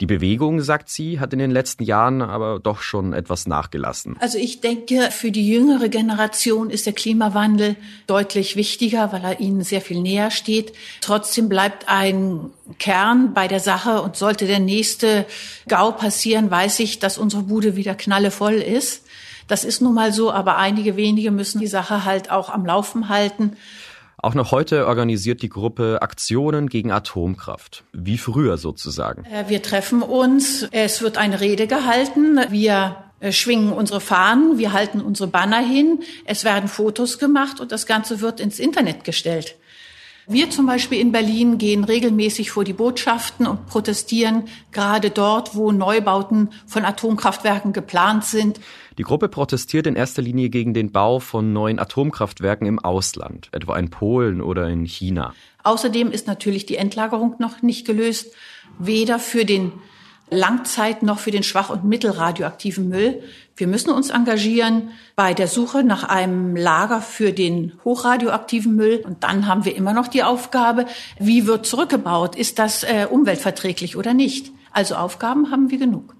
Die 0.00 0.06
Bewegung, 0.06 0.62
sagt 0.62 0.88
sie, 0.88 1.20
hat 1.20 1.34
in 1.34 1.38
den 1.38 1.50
letzten 1.50 1.84
Jahren 1.84 2.22
aber 2.22 2.60
doch 2.60 2.80
schon 2.80 3.12
etwas 3.12 3.46
nachgelassen. 3.46 4.16
Also 4.20 4.38
ich 4.38 4.62
denke, 4.62 5.10
für 5.10 5.30
die 5.30 5.46
jüngere 5.46 5.90
Generation 5.90 6.70
ist 6.70 6.86
der 6.86 6.94
Klimawandel 6.94 7.76
deutlich 8.06 8.56
wichtiger, 8.56 9.12
weil 9.12 9.22
er 9.22 9.38
ihnen 9.38 9.62
sehr 9.62 9.82
viel 9.82 10.00
näher 10.00 10.30
steht. 10.30 10.72
Trotzdem 11.02 11.50
bleibt 11.50 11.90
ein 11.90 12.50
Kern 12.78 13.34
bei 13.34 13.48
der 13.48 13.60
Sache 13.60 14.00
und 14.00 14.16
sollte 14.16 14.46
der 14.46 14.60
nächste 14.60 15.26
GAU 15.68 15.92
passieren, 15.92 16.50
weiß 16.50 16.80
ich, 16.80 17.00
dass 17.00 17.18
unsere 17.18 17.42
Bude 17.42 17.76
wieder 17.76 17.94
knallevoll 17.94 18.54
ist. 18.54 19.03
Das 19.48 19.64
ist 19.64 19.80
nun 19.80 19.94
mal 19.94 20.12
so, 20.12 20.32
aber 20.32 20.56
einige 20.56 20.96
wenige 20.96 21.30
müssen 21.30 21.60
die 21.60 21.66
Sache 21.66 22.04
halt 22.04 22.30
auch 22.30 22.48
am 22.48 22.64
Laufen 22.64 23.08
halten. 23.08 23.56
Auch 24.24 24.34
noch 24.34 24.52
heute 24.52 24.86
organisiert 24.86 25.42
die 25.42 25.50
Gruppe 25.50 25.98
Aktionen 26.00 26.70
gegen 26.70 26.90
Atomkraft. 26.90 27.84
Wie 27.92 28.16
früher 28.16 28.56
sozusagen. 28.56 29.24
Äh, 29.26 29.48
wir 29.48 29.60
treffen 29.60 30.00
uns, 30.00 30.66
es 30.70 31.02
wird 31.02 31.18
eine 31.18 31.40
Rede 31.40 31.66
gehalten, 31.66 32.40
wir 32.48 32.96
äh, 33.20 33.32
schwingen 33.32 33.72
unsere 33.72 34.00
Fahnen, 34.00 34.56
wir 34.56 34.72
halten 34.72 35.02
unsere 35.02 35.28
Banner 35.28 35.60
hin, 35.60 36.00
es 36.24 36.42
werden 36.44 36.68
Fotos 36.68 37.18
gemacht 37.18 37.60
und 37.60 37.70
das 37.70 37.84
Ganze 37.84 38.22
wird 38.22 38.40
ins 38.40 38.58
Internet 38.58 39.04
gestellt. 39.04 39.56
Wir 40.26 40.48
zum 40.48 40.64
Beispiel 40.66 41.00
in 41.00 41.12
Berlin 41.12 41.58
gehen 41.58 41.84
regelmäßig 41.84 42.50
vor 42.50 42.64
die 42.64 42.72
Botschaften 42.72 43.46
und 43.46 43.66
protestieren 43.66 44.44
gerade 44.72 45.10
dort, 45.10 45.54
wo 45.54 45.70
Neubauten 45.70 46.48
von 46.66 46.86
Atomkraftwerken 46.86 47.74
geplant 47.74 48.24
sind. 48.24 48.58
Die 48.96 49.02
Gruppe 49.02 49.28
protestiert 49.28 49.86
in 49.86 49.96
erster 49.96 50.22
Linie 50.22 50.48
gegen 50.48 50.72
den 50.72 50.92
Bau 50.92 51.18
von 51.18 51.52
neuen 51.52 51.78
Atomkraftwerken 51.78 52.66
im 52.66 52.78
Ausland, 52.78 53.48
etwa 53.52 53.76
in 53.76 53.90
Polen 53.90 54.40
oder 54.40 54.66
in 54.68 54.86
China. 54.86 55.34
Außerdem 55.62 56.10
ist 56.10 56.26
natürlich 56.26 56.64
die 56.64 56.76
Endlagerung 56.76 57.36
noch 57.38 57.60
nicht 57.60 57.86
gelöst, 57.86 58.32
weder 58.78 59.18
für 59.18 59.44
den 59.44 59.72
Langzeit 60.30 61.02
noch 61.02 61.18
für 61.18 61.30
den 61.30 61.42
schwach- 61.42 61.70
und 61.70 61.84
mittelradioaktiven 61.84 62.88
Müll. 62.88 63.22
Wir 63.56 63.66
müssen 63.66 63.90
uns 63.90 64.10
engagieren 64.10 64.90
bei 65.16 65.34
der 65.34 65.46
Suche 65.46 65.84
nach 65.84 66.04
einem 66.04 66.56
Lager 66.56 67.00
für 67.00 67.32
den 67.32 67.72
hochradioaktiven 67.84 68.74
Müll. 68.74 69.02
Und 69.04 69.22
dann 69.22 69.46
haben 69.46 69.64
wir 69.64 69.76
immer 69.76 69.92
noch 69.92 70.08
die 70.08 70.22
Aufgabe, 70.22 70.86
wie 71.18 71.46
wird 71.46 71.66
zurückgebaut? 71.66 72.36
Ist 72.36 72.58
das 72.58 72.82
äh, 72.82 73.06
umweltverträglich 73.08 73.96
oder 73.96 74.14
nicht? 74.14 74.50
Also 74.72 74.96
Aufgaben 74.96 75.50
haben 75.50 75.70
wir 75.70 75.78
genug. 75.78 76.16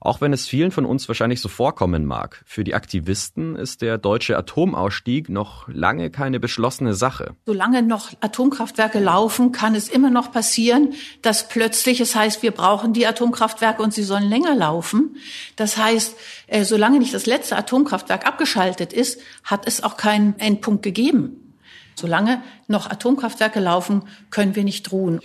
Auch 0.00 0.20
wenn 0.20 0.32
es 0.32 0.46
vielen 0.46 0.70
von 0.70 0.84
uns 0.84 1.08
wahrscheinlich 1.08 1.40
so 1.40 1.48
vorkommen 1.48 2.04
mag, 2.04 2.42
für 2.46 2.62
die 2.62 2.74
Aktivisten 2.74 3.56
ist 3.56 3.82
der 3.82 3.98
deutsche 3.98 4.36
Atomausstieg 4.36 5.28
noch 5.28 5.66
lange 5.68 6.10
keine 6.10 6.38
beschlossene 6.38 6.94
Sache. 6.94 7.34
Solange 7.46 7.82
noch 7.82 8.12
Atomkraftwerke 8.20 9.00
laufen, 9.00 9.50
kann 9.50 9.74
es 9.74 9.88
immer 9.88 10.10
noch 10.10 10.30
passieren, 10.30 10.94
dass 11.22 11.48
plötzlich 11.48 12.00
es 12.00 12.14
heißt, 12.14 12.42
wir 12.42 12.52
brauchen 12.52 12.92
die 12.92 13.06
Atomkraftwerke 13.06 13.82
und 13.82 13.92
sie 13.92 14.04
sollen 14.04 14.28
länger 14.28 14.54
laufen. 14.54 15.16
Das 15.56 15.76
heißt, 15.76 16.16
äh, 16.46 16.64
solange 16.64 16.98
nicht 16.98 17.14
das 17.14 17.26
letzte 17.26 17.56
Atomkraftwerk 17.56 18.26
abgeschaltet 18.26 18.92
ist, 18.92 19.20
hat 19.42 19.66
es 19.66 19.82
auch 19.82 19.96
keinen 19.96 20.38
Endpunkt 20.38 20.82
gegeben. 20.82 21.54
Solange 21.96 22.40
noch 22.68 22.88
Atomkraftwerke 22.88 23.58
laufen, 23.58 24.04
können 24.30 24.54
wir 24.54 24.62
nicht 24.62 24.92
ruhen. 24.92 25.18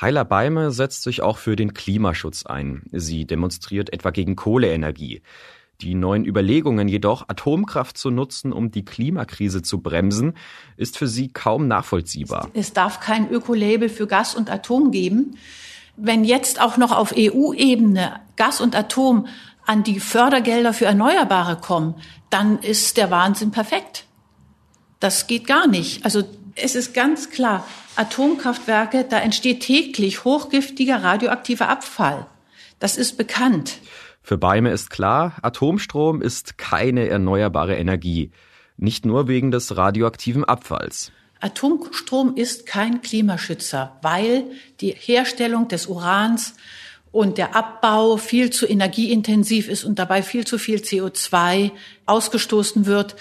Heiler 0.00 0.24
Beime 0.24 0.72
setzt 0.72 1.02
sich 1.02 1.22
auch 1.22 1.38
für 1.38 1.56
den 1.56 1.72
Klimaschutz 1.72 2.44
ein. 2.44 2.82
Sie 2.92 3.24
demonstriert 3.24 3.92
etwa 3.92 4.10
gegen 4.10 4.36
Kohleenergie. 4.36 5.22
Die 5.80 5.94
neuen 5.94 6.24
Überlegungen 6.24 6.88
jedoch, 6.88 7.28
Atomkraft 7.28 7.98
zu 7.98 8.10
nutzen, 8.10 8.52
um 8.52 8.70
die 8.70 8.84
Klimakrise 8.84 9.62
zu 9.62 9.80
bremsen, 9.80 10.34
ist 10.76 10.96
für 10.96 11.06
sie 11.06 11.28
kaum 11.28 11.68
nachvollziehbar. 11.68 12.50
Es 12.54 12.72
darf 12.72 13.00
kein 13.00 13.30
Ökolabel 13.30 13.88
für 13.88 14.06
Gas 14.06 14.34
und 14.34 14.50
Atom 14.50 14.90
geben. 14.90 15.36
Wenn 15.96 16.24
jetzt 16.24 16.60
auch 16.60 16.76
noch 16.76 16.92
auf 16.92 17.14
EU-Ebene 17.16 18.20
Gas 18.36 18.60
und 18.60 18.74
Atom 18.74 19.26
an 19.66 19.82
die 19.82 20.00
Fördergelder 20.00 20.72
für 20.72 20.86
Erneuerbare 20.86 21.56
kommen, 21.56 21.94
dann 22.30 22.58
ist 22.58 22.96
der 22.96 23.10
Wahnsinn 23.10 23.50
perfekt. 23.50 24.04
Das 25.00 25.26
geht 25.26 25.46
gar 25.46 25.66
nicht. 25.66 26.04
Also 26.04 26.22
es 26.56 26.74
ist 26.74 26.94
ganz 26.94 27.30
klar, 27.30 27.66
Atomkraftwerke, 27.96 29.04
da 29.08 29.18
entsteht 29.18 29.60
täglich 29.60 30.24
hochgiftiger 30.24 31.02
radioaktiver 31.02 31.68
Abfall. 31.68 32.26
Das 32.78 32.96
ist 32.96 33.16
bekannt. 33.16 33.78
Für 34.22 34.38
Beime 34.38 34.70
ist 34.70 34.90
klar, 34.90 35.36
Atomstrom 35.42 36.20
ist 36.20 36.58
keine 36.58 37.08
erneuerbare 37.08 37.76
Energie. 37.76 38.32
Nicht 38.76 39.06
nur 39.06 39.28
wegen 39.28 39.50
des 39.50 39.76
radioaktiven 39.76 40.44
Abfalls. 40.44 41.12
Atomstrom 41.40 42.34
ist 42.34 42.66
kein 42.66 43.02
Klimaschützer, 43.02 43.98
weil 44.02 44.44
die 44.80 44.90
Herstellung 44.90 45.68
des 45.68 45.86
Urans 45.86 46.54
und 47.12 47.38
der 47.38 47.54
Abbau 47.54 48.16
viel 48.16 48.50
zu 48.50 48.66
energieintensiv 48.66 49.68
ist 49.68 49.84
und 49.84 49.98
dabei 49.98 50.22
viel 50.22 50.46
zu 50.46 50.58
viel 50.58 50.78
CO2 50.78 51.70
ausgestoßen 52.04 52.86
wird. 52.86 53.16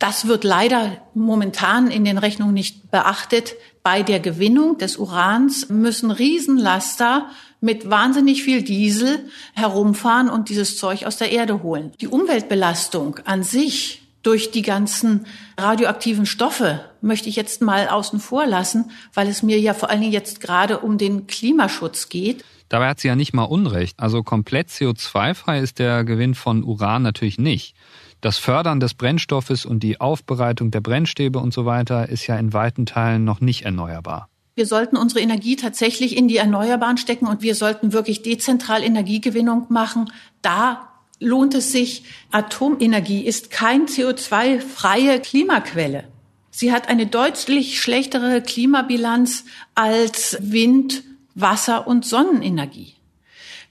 Das 0.00 0.26
wird 0.26 0.44
leider 0.44 0.96
momentan 1.12 1.90
in 1.90 2.06
den 2.06 2.16
Rechnungen 2.16 2.54
nicht 2.54 2.90
beachtet. 2.90 3.54
Bei 3.82 4.02
der 4.02 4.18
Gewinnung 4.18 4.78
des 4.78 4.96
Urans 4.96 5.68
müssen 5.68 6.10
Riesenlaster 6.10 7.28
mit 7.60 7.90
wahnsinnig 7.90 8.42
viel 8.42 8.62
Diesel 8.62 9.18
herumfahren 9.52 10.30
und 10.30 10.48
dieses 10.48 10.78
Zeug 10.78 11.04
aus 11.04 11.18
der 11.18 11.30
Erde 11.32 11.62
holen. 11.62 11.92
Die 12.00 12.08
Umweltbelastung 12.08 13.18
an 13.26 13.42
sich 13.42 14.00
durch 14.22 14.50
die 14.50 14.62
ganzen 14.62 15.26
radioaktiven 15.58 16.24
Stoffe 16.24 16.80
möchte 17.02 17.28
ich 17.28 17.36
jetzt 17.36 17.60
mal 17.60 17.88
außen 17.88 18.20
vor 18.20 18.46
lassen, 18.46 18.90
weil 19.12 19.28
es 19.28 19.42
mir 19.42 19.60
ja 19.60 19.74
vor 19.74 19.90
allen 19.90 20.00
Dingen 20.00 20.12
jetzt 20.14 20.40
gerade 20.40 20.78
um 20.78 20.96
den 20.96 21.26
Klimaschutz 21.26 22.08
geht. 22.08 22.42
Dabei 22.70 22.88
hat 22.88 23.00
sie 23.00 23.08
ja 23.08 23.16
nicht 23.16 23.34
mal 23.34 23.44
Unrecht. 23.44 23.98
Also 23.98 24.22
komplett 24.22 24.68
CO2-frei 24.68 25.60
ist 25.60 25.78
der 25.78 26.04
Gewinn 26.04 26.34
von 26.34 26.64
Uran 26.64 27.02
natürlich 27.02 27.36
nicht. 27.36 27.74
Das 28.20 28.36
Fördern 28.36 28.80
des 28.80 28.94
Brennstoffes 28.94 29.64
und 29.64 29.82
die 29.82 30.00
Aufbereitung 30.00 30.70
der 30.70 30.80
Brennstäbe 30.80 31.38
und 31.38 31.54
so 31.54 31.64
weiter 31.64 32.08
ist 32.08 32.26
ja 32.26 32.36
in 32.36 32.52
weiten 32.52 32.84
Teilen 32.84 33.24
noch 33.24 33.40
nicht 33.40 33.64
erneuerbar. 33.64 34.28
Wir 34.54 34.66
sollten 34.66 34.98
unsere 34.98 35.20
Energie 35.20 35.56
tatsächlich 35.56 36.16
in 36.16 36.28
die 36.28 36.36
Erneuerbaren 36.36 36.98
stecken 36.98 37.26
und 37.26 37.40
wir 37.40 37.54
sollten 37.54 37.94
wirklich 37.94 38.20
dezentral 38.20 38.82
Energiegewinnung 38.82 39.66
machen. 39.70 40.12
Da 40.42 40.90
lohnt 41.18 41.54
es 41.54 41.72
sich. 41.72 42.04
Atomenergie 42.30 43.24
ist 43.24 43.50
kein 43.50 43.86
CO2-freie 43.86 45.20
Klimaquelle. 45.20 46.04
Sie 46.50 46.72
hat 46.72 46.88
eine 46.88 47.06
deutlich 47.06 47.80
schlechtere 47.80 48.42
Klimabilanz 48.42 49.44
als 49.74 50.36
Wind, 50.42 51.04
Wasser 51.34 51.86
und 51.86 52.04
Sonnenenergie. 52.04 52.99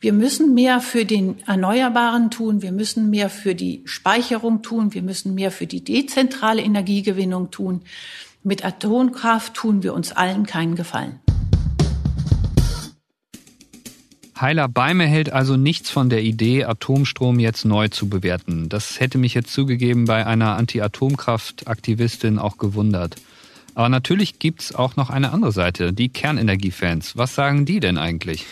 Wir 0.01 0.13
müssen 0.13 0.53
mehr 0.53 0.79
für 0.79 1.03
den 1.03 1.45
Erneuerbaren 1.45 2.31
tun, 2.31 2.61
wir 2.61 2.71
müssen 2.71 3.09
mehr 3.09 3.29
für 3.29 3.53
die 3.53 3.81
Speicherung 3.83 4.61
tun, 4.61 4.93
wir 4.93 5.01
müssen 5.01 5.35
mehr 5.35 5.51
für 5.51 5.67
die 5.67 5.83
dezentrale 5.83 6.61
Energiegewinnung 6.61 7.51
tun. 7.51 7.81
Mit 8.41 8.63
Atomkraft 8.63 9.55
tun 9.55 9.83
wir 9.83 9.93
uns 9.93 10.13
allen 10.13 10.45
keinen 10.45 10.75
Gefallen. 10.75 11.19
Heiler 14.39 14.69
Beime 14.69 15.05
hält 15.05 15.33
also 15.33 15.57
nichts 15.57 15.89
von 15.89 16.09
der 16.09 16.21
Idee, 16.21 16.63
Atomstrom 16.63 17.37
jetzt 17.37 17.65
neu 17.65 17.89
zu 17.89 18.07
bewerten. 18.07 18.69
Das 18.69 19.01
hätte 19.01 19.17
mich 19.17 19.33
jetzt 19.33 19.51
zugegeben 19.51 20.05
bei 20.05 20.25
einer 20.25 20.55
Anti-Atomkraft-Aktivistin 20.55 22.39
auch 22.39 22.57
gewundert. 22.57 23.17
Aber 23.75 23.89
natürlich 23.89 24.39
gibt's 24.39 24.73
auch 24.73 24.95
noch 24.95 25.09
eine 25.09 25.33
andere 25.33 25.51
Seite, 25.51 25.91
die 25.91 26.07
Kernenergiefans. 26.07 27.17
Was 27.17 27.35
sagen 27.35 27.65
die 27.65 27.81
denn 27.81 27.97
eigentlich? 27.97 28.45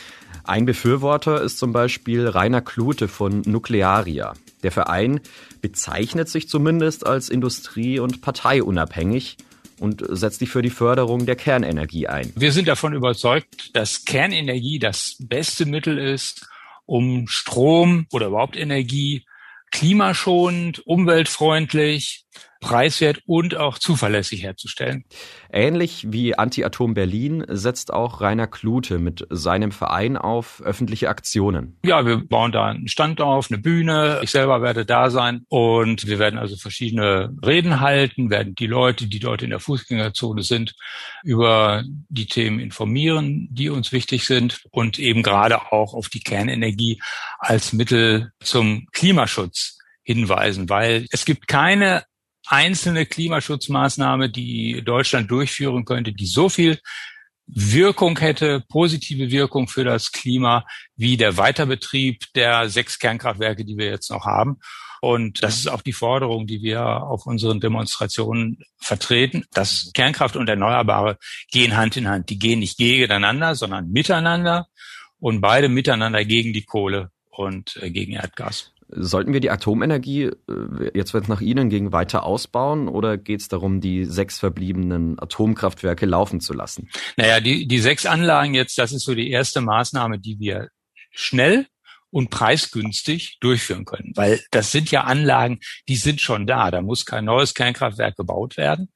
Ein 0.48 0.66
Befürworter 0.66 1.42
ist 1.42 1.58
zum 1.58 1.74
Beispiel 1.74 2.26
Rainer 2.26 2.62
Klute 2.62 3.10
von 3.10 3.42
Nuklearia. 3.42 4.34
Der 4.64 4.72
Verein 4.72 5.20
bezeichnet 5.62 6.30
sich 6.30 6.48
zumindest 6.48 7.06
als 7.06 7.28
industrie- 7.28 8.00
und 8.00 8.22
parteiunabhängig 8.22 9.36
und 9.78 10.06
setzt 10.08 10.40
sich 10.40 10.50
für 10.50 10.62
die 10.62 10.70
Förderung 10.70 11.26
der 11.26 11.36
Kernenergie 11.36 12.08
ein. 12.08 12.32
Wir 12.38 12.54
sind 12.54 12.70
davon 12.70 12.94
überzeugt, 12.94 13.76
dass 13.76 14.06
Kernenergie 14.06 14.80
das 14.80 15.18
beste 15.20 15.66
Mittel 15.66 15.98
ist, 15.98 16.48
um 16.86 17.28
Strom 17.28 18.08
oder 18.14 18.28
überhaupt 18.28 18.56
Energie 18.56 19.26
klimaschonend, 19.72 20.80
umweltfreundlich 20.88 22.26
preiswert 22.62 23.22
und 23.26 23.56
auch 23.56 23.78
zuverlässig 23.78 24.44
herzustellen. 24.44 25.06
Ähnlich 25.52 26.08
wie 26.10 26.36
Anti-Atom 26.36 26.94
Berlin 26.94 27.46
setzt 27.48 27.92
auch 27.94 28.22
Rainer 28.22 28.48
Klute 28.48 29.00
mit 29.00 29.26
seinem 29.30 29.72
Verein 29.72 30.18
auf 30.18 30.62
öffentliche 30.62 31.10
Aktionen. 31.10 31.78
Ja, 31.84 32.06
wir 32.06 32.18
bauen 32.18 32.52
da 32.52 32.66
einen 32.66 32.88
Stand 32.88 33.22
auf, 33.22 33.50
eine 33.50 33.60
Bühne. 33.60 34.20
Ich 34.24 34.32
selber 34.32 34.62
werde 34.62 34.86
da 34.86 35.10
sein 35.10 35.46
und 35.50 36.08
wir 36.08 36.20
werden 36.20 36.40
also 36.40 36.56
verschiedene 36.56 37.36
Reden 37.46 37.80
halten, 37.80 38.30
werden 38.30 38.56
die 38.56 38.68
Leute, 38.68 39.08
die 39.08 39.20
dort 39.20 39.44
in 39.44 39.50
der 39.50 39.60
Fußgängerzone 39.60 40.44
sind, 40.44 40.74
über 41.24 41.84
die 42.10 42.26
Themen 42.26 42.60
informieren, 42.60 43.48
die 43.52 43.70
uns 43.70 43.92
wichtig 43.92 44.26
sind 44.26 44.64
und 44.72 45.00
eben 45.00 45.24
gerade 45.24 45.72
auch 45.72 45.94
auf 45.94 46.10
die 46.10 46.20
Kernenergie 46.20 47.00
als 47.40 47.74
Mittel 47.74 48.32
zum 48.40 48.88
Klimaschutz 48.92 49.78
hinweisen, 50.04 50.70
weil 50.70 51.06
es 51.12 51.26
gibt 51.26 51.48
keine 51.48 52.04
einzelne 52.48 53.06
Klimaschutzmaßnahme, 53.06 54.30
die 54.30 54.82
Deutschland 54.84 55.30
durchführen 55.30 55.86
könnte, 55.86 56.14
die 56.14 56.26
so 56.26 56.50
viel 56.50 56.80
Wirkung 57.48 58.20
hätte, 58.20 58.64
positive 58.68 59.32
Wirkung 59.32 59.68
für 59.68 59.84
das 59.84 60.12
Klima, 60.12 60.66
wie 60.96 61.16
der 61.16 61.38
Weiterbetrieb 61.38 62.26
der 62.36 62.70
sechs 62.70 63.00
Kernkraftwerke, 63.00 63.64
die 63.64 63.78
wir 63.78 63.88
jetzt 63.88 64.12
noch 64.12 64.26
haben. 64.26 64.60
Und 65.02 65.44
das 65.44 65.58
ist 65.60 65.68
auch 65.68 65.82
die 65.82 65.94
Forderung, 65.94 66.48
die 66.48 66.62
wir 66.62 66.84
auf 66.84 67.26
unseren 67.26 67.60
Demonstrationen 67.60 68.64
vertreten. 68.78 69.46
dass 69.54 69.92
Kernkraft 69.94 70.36
und 70.36 70.50
Erneuerbare 70.50 71.18
gehen 71.52 71.78
Hand 71.78 71.98
in 71.98 72.08
Hand. 72.08 72.30
Die 72.30 72.40
gehen 72.40 72.60
nicht 72.60 72.78
gegeneinander, 72.78 73.56
sondern 73.56 73.90
miteinander 73.92 74.68
und 75.20 75.40
beide 75.42 75.70
miteinander 75.70 76.26
gegen 76.26 76.54
die 76.54 76.64
Kohle 76.64 77.12
und 77.30 77.78
äh, 77.82 77.92
gegen 77.92 78.14
Erdgas. 78.14 78.74
Sollten 78.90 79.34
wir 79.34 79.42
die 79.42 79.52
Atomenergie 79.52 80.24
äh, 80.24 80.92
jetzt, 80.94 81.14
wenn 81.14 81.24
es 81.24 81.28
nach 81.28 81.42
Ihnen 81.42 81.70
ging, 81.70 81.92
weiter 81.92 82.24
ausbauen 82.24 82.88
oder 82.88 83.18
geht 83.18 83.42
es 83.42 83.48
darum, 83.48 83.82
die 83.82 84.06
sechs 84.06 84.40
verbliebenen 84.40 85.20
Atomkraftwerke 85.20 86.06
laufen 86.06 86.40
zu 86.40 86.54
lassen? 86.54 86.90
Naja, 87.18 87.40
die, 87.40 87.68
die 87.68 87.80
sechs 87.80 88.06
Anlagen 88.06 88.54
jetzt, 88.54 88.78
das 88.78 88.94
ist 88.94 89.06
so 89.06 89.14
die 89.14 89.30
erste 89.30 89.62
Maßnahme, 89.62 90.20
die 90.20 90.40
wir 90.40 90.70
schnell 91.12 91.68
und 92.10 92.30
preisgünstig 92.30 93.38
durchführen 93.42 93.86
können. 93.86 94.14
Weil 94.16 94.40
das 94.52 94.72
sind 94.72 94.92
ja 94.92 95.02
Anlagen, 95.04 95.60
die 95.88 95.98
sind 95.98 96.22
schon 96.22 96.48
da. 96.48 96.72
Da 96.72 96.82
muss 96.82 97.06
kein 97.06 97.26
neues 97.26 97.54
Kernkraftwerk 97.54 98.16
gebaut 98.16 98.58
werden. 98.58 98.90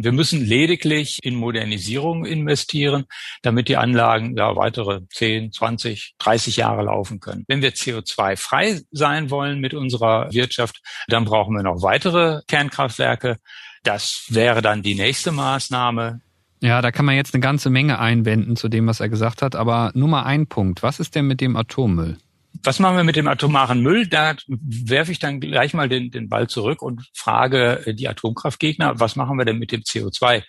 Wir 0.00 0.12
müssen 0.12 0.44
lediglich 0.44 1.18
in 1.24 1.34
Modernisierung 1.34 2.24
investieren, 2.24 3.06
damit 3.42 3.68
die 3.68 3.76
Anlagen 3.76 4.36
ja 4.36 4.54
weitere 4.54 5.00
10, 5.12 5.50
20, 5.50 6.14
30 6.18 6.56
Jahre 6.56 6.84
laufen 6.84 7.18
können. 7.18 7.44
Wenn 7.48 7.62
wir 7.62 7.72
CO2-frei 7.72 8.80
sein 8.92 9.30
wollen 9.30 9.58
mit 9.58 9.74
unserer 9.74 10.32
Wirtschaft, 10.32 10.80
dann 11.08 11.24
brauchen 11.24 11.56
wir 11.56 11.64
noch 11.64 11.82
weitere 11.82 12.42
Kernkraftwerke. 12.46 13.38
Das 13.82 14.26
wäre 14.28 14.62
dann 14.62 14.82
die 14.82 14.94
nächste 14.94 15.32
Maßnahme. 15.32 16.20
Ja, 16.60 16.80
da 16.80 16.92
kann 16.92 17.04
man 17.04 17.16
jetzt 17.16 17.34
eine 17.34 17.40
ganze 17.40 17.68
Menge 17.68 17.98
einwenden 17.98 18.54
zu 18.54 18.68
dem, 18.68 18.86
was 18.86 19.00
er 19.00 19.08
gesagt 19.08 19.42
hat. 19.42 19.56
Aber 19.56 19.90
nur 19.94 20.08
mal 20.08 20.22
ein 20.22 20.46
Punkt. 20.46 20.84
Was 20.84 21.00
ist 21.00 21.16
denn 21.16 21.26
mit 21.26 21.40
dem 21.40 21.56
Atommüll? 21.56 22.18
Was 22.62 22.78
machen 22.78 22.96
wir 22.96 23.04
mit 23.04 23.16
dem 23.16 23.28
atomaren 23.28 23.80
Müll? 23.80 24.06
Da 24.06 24.36
werfe 24.46 25.12
ich 25.12 25.18
dann 25.18 25.40
gleich 25.40 25.74
mal 25.74 25.88
den, 25.88 26.10
den 26.10 26.28
Ball 26.28 26.48
zurück 26.48 26.82
und 26.82 27.08
frage 27.14 27.94
die 27.94 28.08
Atomkraftgegner, 28.08 28.98
was 29.00 29.16
machen 29.16 29.38
wir 29.38 29.44
denn 29.44 29.58
mit 29.58 29.72
dem 29.72 29.82
CO2, 29.82 30.42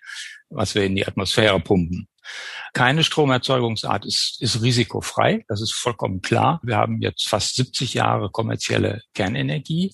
was 0.49 0.75
wir 0.75 0.83
in 0.83 0.95
die 0.95 1.07
Atmosphäre 1.07 1.59
pumpen? 1.59 2.07
Keine 2.73 3.03
Stromerzeugungsart 3.03 4.05
ist, 4.05 4.37
ist 4.41 4.61
risikofrei, 4.61 5.43
das 5.47 5.61
ist 5.61 5.73
vollkommen 5.73 6.21
klar. 6.21 6.59
Wir 6.63 6.77
haben 6.77 7.01
jetzt 7.01 7.27
fast 7.27 7.55
70 7.55 7.95
Jahre 7.95 8.29
kommerzielle 8.29 9.01
Kernenergie 9.13 9.93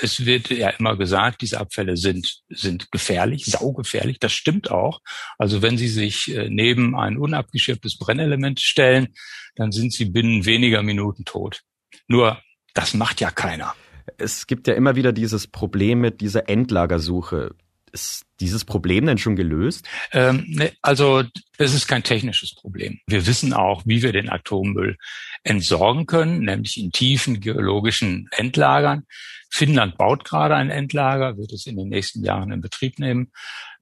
es 0.00 0.24
wird 0.24 0.50
ja 0.50 0.70
immer 0.70 0.96
gesagt, 0.96 1.42
diese 1.42 1.58
Abfälle 1.60 1.96
sind, 1.96 2.40
sind 2.48 2.90
gefährlich, 2.92 3.44
saugefährlich. 3.46 4.18
Das 4.18 4.32
stimmt 4.32 4.70
auch. 4.70 5.00
Also 5.38 5.62
wenn 5.62 5.76
Sie 5.76 5.88
sich 5.88 6.34
äh, 6.34 6.48
neben 6.48 6.96
ein 6.96 7.16
unabgeschirmtes 7.16 7.98
Brennelement 7.98 8.60
stellen, 8.60 9.08
dann 9.56 9.72
sind 9.72 9.92
Sie 9.92 10.06
binnen 10.06 10.44
weniger 10.44 10.82
Minuten 10.82 11.24
tot. 11.24 11.62
Nur, 12.06 12.40
das 12.74 12.94
macht 12.94 13.20
ja 13.20 13.30
keiner. 13.30 13.74
Es 14.18 14.46
gibt 14.46 14.66
ja 14.66 14.74
immer 14.74 14.96
wieder 14.96 15.12
dieses 15.12 15.46
Problem 15.46 16.00
mit 16.00 16.20
dieser 16.20 16.48
Endlagersuche. 16.48 17.54
Ist 17.92 18.24
dieses 18.40 18.64
Problem 18.64 19.04
denn 19.06 19.18
schon 19.18 19.36
gelöst? 19.36 19.86
Ähm, 20.12 20.70
also 20.80 21.24
es 21.58 21.74
ist 21.74 21.86
kein 21.86 22.02
technisches 22.02 22.54
Problem. 22.54 23.00
Wir 23.06 23.26
wissen 23.26 23.52
auch, 23.52 23.82
wie 23.84 24.02
wir 24.02 24.12
den 24.12 24.30
Atommüll 24.30 24.96
entsorgen 25.44 26.06
können, 26.06 26.40
nämlich 26.40 26.78
in 26.78 26.90
tiefen 26.90 27.40
geologischen 27.40 28.28
Endlagern. 28.32 29.04
Finnland 29.50 29.98
baut 29.98 30.24
gerade 30.24 30.56
ein 30.56 30.70
Endlager, 30.70 31.36
wird 31.36 31.52
es 31.52 31.66
in 31.66 31.76
den 31.76 31.90
nächsten 31.90 32.24
Jahren 32.24 32.50
in 32.50 32.62
Betrieb 32.62 32.98
nehmen. 32.98 33.30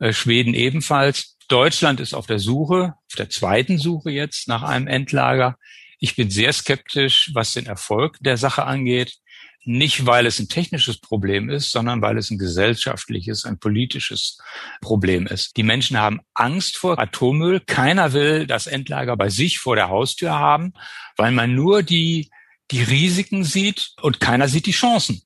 Äh, 0.01 0.13
Schweden 0.13 0.55
ebenfalls. 0.55 1.37
Deutschland 1.47 2.01
ist 2.01 2.15
auf 2.15 2.27
der 2.27 2.41
Suche, 2.41 2.95
auf 3.09 3.15
der 3.17 3.31
zweiten 3.31 3.79
Suche 3.79 4.11
jetzt 4.11 4.49
nach 4.49 4.63
einem 4.63 4.89
Endlager. 4.89 5.57
Ich 6.01 6.17
bin 6.17 6.31
sehr 6.31 6.53
skeptisch, 6.53 7.31
was 7.35 7.53
den 7.53 7.67
Erfolg 7.67 8.17
der 8.21 8.37
Sache 8.37 8.65
angeht. 8.65 9.19
Nicht, 9.65 10.07
weil 10.07 10.27
es 10.27 10.39
ein 10.39 10.49
technisches 10.49 10.99
Problem 10.99 11.51
ist, 11.51 11.71
sondern 11.71 12.01
weil 12.01 12.17
es 12.17 12.31
ein 12.31 12.39
gesellschaftliches, 12.39 13.45
ein 13.45 13.59
politisches 13.59 14.39
Problem 14.81 15.27
ist. 15.27 15.57
Die 15.57 15.63
Menschen 15.63 15.99
haben 15.99 16.21
Angst 16.35 16.79
vor 16.79 16.99
Atommüll. 16.99 17.61
Keiner 17.61 18.13
will 18.15 18.47
das 18.47 18.67
Endlager 18.67 19.17
bei 19.17 19.29
sich 19.29 19.59
vor 19.59 19.77
der 19.77 19.91
Haustür 19.91 20.33
haben, 20.33 20.73
weil 21.17 21.33
man 21.33 21.55
nur 21.55 21.83
die, 21.83 22.31
die 22.71 22.83
Risiken 22.83 23.45
sieht 23.45 23.91
und 24.01 24.19
keiner 24.19 24.49
sieht 24.49 24.67
die 24.67 24.73
Chancen 24.73 25.23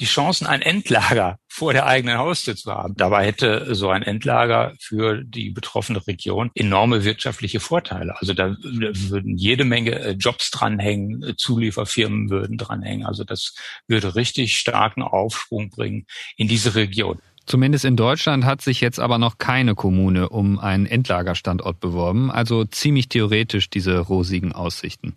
die 0.00 0.06
Chancen, 0.06 0.46
ein 0.46 0.62
Endlager 0.62 1.38
vor 1.48 1.72
der 1.72 1.86
eigenen 1.86 2.18
Haustür 2.18 2.56
zu 2.56 2.72
haben. 2.72 2.94
Dabei 2.96 3.26
hätte 3.26 3.74
so 3.74 3.90
ein 3.90 4.02
Endlager 4.02 4.74
für 4.80 5.22
die 5.22 5.50
betroffene 5.50 6.06
Region 6.06 6.50
enorme 6.54 7.04
wirtschaftliche 7.04 7.60
Vorteile. 7.60 8.14
Also 8.18 8.34
da 8.34 8.56
würden 8.62 9.36
jede 9.36 9.64
Menge 9.64 9.98
äh, 9.98 10.10
Jobs 10.12 10.50
dranhängen, 10.50 11.22
äh, 11.22 11.36
Zulieferfirmen 11.36 12.30
würden 12.30 12.56
dranhängen. 12.56 13.06
Also 13.06 13.24
das 13.24 13.54
würde 13.86 14.14
richtig 14.14 14.56
starken 14.56 15.02
Aufschwung 15.02 15.70
bringen 15.70 16.06
in 16.36 16.48
diese 16.48 16.74
Region. 16.74 17.18
Zumindest 17.44 17.84
in 17.84 17.96
Deutschland 17.96 18.44
hat 18.44 18.62
sich 18.62 18.80
jetzt 18.80 19.00
aber 19.00 19.18
noch 19.18 19.38
keine 19.38 19.74
Kommune 19.74 20.28
um 20.28 20.58
einen 20.58 20.86
Endlagerstandort 20.86 21.80
beworben, 21.80 22.30
also 22.30 22.64
ziemlich 22.64 23.08
theoretisch 23.08 23.68
diese 23.68 23.98
rosigen 23.98 24.52
Aussichten. 24.52 25.14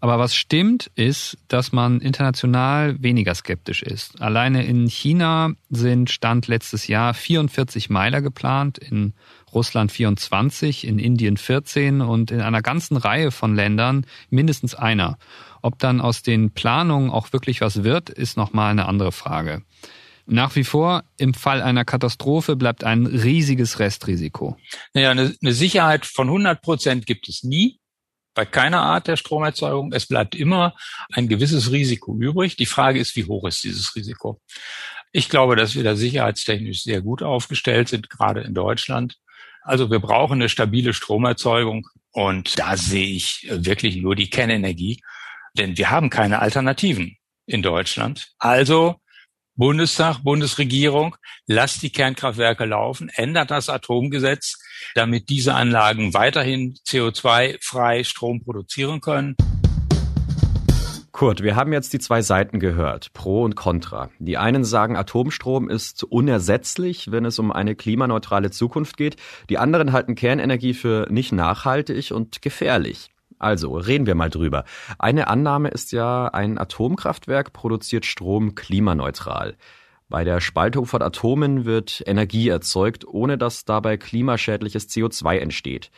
Aber 0.00 0.18
was 0.18 0.34
stimmt, 0.34 0.90
ist, 0.94 1.38
dass 1.48 1.72
man 1.72 2.00
international 2.00 3.02
weniger 3.02 3.34
skeptisch 3.34 3.82
ist. 3.82 4.20
Alleine 4.20 4.64
in 4.64 4.86
China 4.86 5.52
sind 5.70 6.10
Stand 6.10 6.46
letztes 6.46 6.86
Jahr 6.86 7.14
44 7.14 7.90
Meiler 7.90 8.22
geplant, 8.22 8.78
in 8.78 9.14
Russland 9.52 9.90
24, 9.90 10.86
in 10.86 10.98
Indien 10.98 11.36
14 11.36 12.00
und 12.00 12.30
in 12.30 12.40
einer 12.40 12.62
ganzen 12.62 12.96
Reihe 12.96 13.32
von 13.32 13.56
Ländern 13.56 14.06
mindestens 14.30 14.74
einer. 14.74 15.18
Ob 15.62 15.78
dann 15.80 16.00
aus 16.00 16.22
den 16.22 16.52
Planungen 16.52 17.10
auch 17.10 17.32
wirklich 17.32 17.60
was 17.60 17.82
wird, 17.82 18.08
ist 18.08 18.36
nochmal 18.36 18.70
eine 18.70 18.86
andere 18.86 19.10
Frage. 19.10 19.62
Nach 20.26 20.54
wie 20.54 20.64
vor, 20.64 21.04
im 21.16 21.32
Fall 21.32 21.62
einer 21.62 21.86
Katastrophe 21.86 22.54
bleibt 22.54 22.84
ein 22.84 23.06
riesiges 23.06 23.78
Restrisiko. 23.78 24.58
Naja, 24.92 25.10
eine, 25.10 25.34
eine 25.42 25.52
Sicherheit 25.54 26.04
von 26.04 26.28
100 26.28 26.60
Prozent 26.60 27.06
gibt 27.06 27.28
es 27.28 27.42
nie 27.42 27.80
bei 28.38 28.46
keiner 28.46 28.82
Art 28.82 29.08
der 29.08 29.16
Stromerzeugung. 29.16 29.92
Es 29.92 30.06
bleibt 30.06 30.36
immer 30.36 30.76
ein 31.12 31.26
gewisses 31.26 31.72
Risiko 31.72 32.16
übrig. 32.16 32.54
Die 32.54 32.66
Frage 32.66 33.00
ist, 33.00 33.16
wie 33.16 33.24
hoch 33.24 33.44
ist 33.48 33.64
dieses 33.64 33.96
Risiko? 33.96 34.40
Ich 35.10 35.28
glaube, 35.28 35.56
dass 35.56 35.74
wir 35.74 35.82
da 35.82 35.96
sicherheitstechnisch 35.96 36.84
sehr 36.84 37.02
gut 37.02 37.24
aufgestellt 37.24 37.88
sind, 37.88 38.08
gerade 38.08 38.42
in 38.42 38.54
Deutschland. 38.54 39.16
Also 39.62 39.90
wir 39.90 39.98
brauchen 39.98 40.34
eine 40.34 40.48
stabile 40.48 40.94
Stromerzeugung 40.94 41.88
und 42.12 42.56
da 42.60 42.76
sehe 42.76 43.08
ich 43.08 43.48
wirklich 43.50 43.96
nur 43.96 44.14
die 44.14 44.30
Kernenergie, 44.30 45.00
denn 45.54 45.76
wir 45.76 45.90
haben 45.90 46.08
keine 46.08 46.38
Alternativen 46.38 47.16
in 47.44 47.62
Deutschland. 47.62 48.28
Also 48.38 49.00
Bundestag, 49.56 50.22
Bundesregierung, 50.22 51.16
lasst 51.48 51.82
die 51.82 51.90
Kernkraftwerke 51.90 52.66
laufen, 52.66 53.08
ändert 53.08 53.50
das 53.50 53.68
Atomgesetz, 53.68 54.58
damit 54.94 55.28
diese 55.28 55.54
Anlagen 55.54 56.14
weiterhin 56.14 56.74
CO2-frei 56.86 58.04
Strom 58.04 58.42
produzieren 58.42 59.00
können. 59.00 59.36
Kurt, 61.18 61.42
wir 61.42 61.56
haben 61.56 61.72
jetzt 61.72 61.92
die 61.92 61.98
zwei 61.98 62.22
Seiten 62.22 62.60
gehört, 62.60 63.12
Pro 63.12 63.42
und 63.42 63.56
Contra. 63.56 64.10
Die 64.20 64.38
einen 64.38 64.62
sagen, 64.62 64.96
Atomstrom 64.96 65.68
ist 65.68 66.04
unersetzlich, 66.04 67.10
wenn 67.10 67.24
es 67.24 67.40
um 67.40 67.50
eine 67.50 67.74
klimaneutrale 67.74 68.52
Zukunft 68.52 68.96
geht. 68.96 69.16
Die 69.50 69.58
anderen 69.58 69.90
halten 69.90 70.14
Kernenergie 70.14 70.74
für 70.74 71.08
nicht 71.10 71.32
nachhaltig 71.32 72.12
und 72.12 72.40
gefährlich. 72.40 73.10
Also, 73.40 73.76
reden 73.76 74.06
wir 74.06 74.14
mal 74.14 74.30
drüber. 74.30 74.64
Eine 74.98 75.26
Annahme 75.26 75.70
ist 75.70 75.90
ja, 75.90 76.28
ein 76.28 76.56
Atomkraftwerk 76.56 77.52
produziert 77.52 78.06
Strom 78.06 78.54
klimaneutral. 78.54 79.56
Bei 80.08 80.24
der 80.24 80.40
Spaltung 80.40 80.86
von 80.86 81.02
Atomen 81.02 81.66
wird 81.66 82.02
Energie 82.06 82.48
erzeugt, 82.48 83.06
ohne 83.06 83.36
dass 83.36 83.64
dabei 83.64 83.98
klimaschädliches 83.98 84.88
CO2 84.88 85.38
entsteht. 85.38 85.90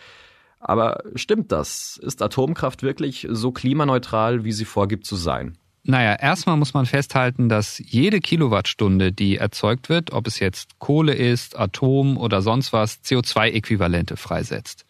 Aber 0.59 1.03
stimmt 1.15 1.53
das? 1.53 1.99
Ist 2.03 2.21
Atomkraft 2.21 2.83
wirklich 2.83 3.27
so 3.31 3.53
klimaneutral, 3.53 4.45
wie 4.45 4.53
sie 4.53 4.65
vorgibt 4.65 5.07
zu 5.07 5.17
sein? 5.17 5.57
Naja, 5.83 6.15
erstmal 6.15 6.59
muss 6.59 6.75
man 6.75 6.85
festhalten, 6.85 7.49
dass 7.49 7.81
jede 7.85 8.21
Kilowattstunde, 8.21 9.13
die 9.13 9.39
erzeugt 9.39 9.89
wird, 9.89 10.13
ob 10.13 10.27
es 10.27 10.39
jetzt 10.39 10.79
Kohle 10.79 11.15
ist, 11.15 11.59
Atom 11.59 12.19
oder 12.19 12.43
sonst 12.43 12.73
was, 12.75 13.03
CO2-Äquivalente 13.03 14.17
freisetzt. 14.17 14.85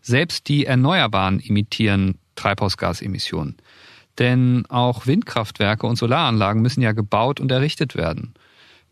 Selbst 0.00 0.48
die 0.48 0.66
Erneuerbaren 0.66 1.38
emittieren 1.38 2.18
Treibhausgasemissionen. 2.34 3.56
Denn 4.18 4.64
auch 4.68 5.06
Windkraftwerke 5.06 5.86
und 5.86 5.96
Solaranlagen 5.96 6.60
müssen 6.60 6.82
ja 6.82 6.90
gebaut 6.90 7.38
und 7.38 7.52
errichtet 7.52 7.94
werden. 7.94 8.34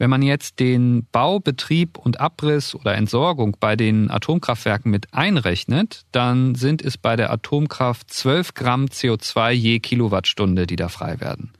Wenn 0.01 0.09
man 0.09 0.23
jetzt 0.23 0.61
den 0.61 1.07
Bau, 1.13 1.41
Betrieb 1.41 1.99
und 1.99 2.21
Abriss 2.21 2.75
oder 2.75 2.95
Entsorgung 2.95 3.59
bei 3.61 3.77
den 3.77 4.11
Atomkraftwerken 4.11 4.91
mit 4.91 5.13
einrechnet, 5.13 6.07
dann 6.11 6.55
sind 6.55 6.81
es 6.81 6.97
bei 6.97 7.17
der 7.17 7.31
Atomkraft 7.31 8.11
12 8.11 8.55
Gramm 8.55 8.87
CO2 8.87 9.51
je 9.51 9.79
Kilowattstunde, 9.79 10.67
die 10.67 10.77
da 10.77 10.89
frei 10.89 11.21
werden. 11.21 11.53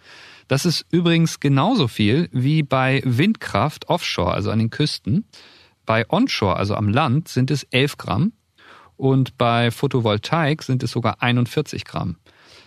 Das 0.49 0.65
ist 0.65 0.87
übrigens 0.91 1.41
genauso 1.41 1.87
viel 1.87 2.31
wie 2.33 2.63
bei 2.63 3.03
Windkraft 3.05 3.91
offshore, 3.91 4.33
also 4.33 4.51
an 4.51 4.59
den 4.59 4.71
Küsten. 4.71 5.27
Bei 5.85 6.09
onshore, 6.09 6.57
also 6.57 6.77
am 6.77 6.89
Land, 6.89 7.29
sind 7.29 7.51
es 7.51 7.65
11 7.65 7.99
Gramm 7.99 8.33
und 8.97 9.37
bei 9.37 9.71
Photovoltaik 9.71 10.63
sind 10.63 10.83
es 10.83 10.93
sogar 10.93 11.21
41 11.21 11.85
Gramm. 11.85 12.17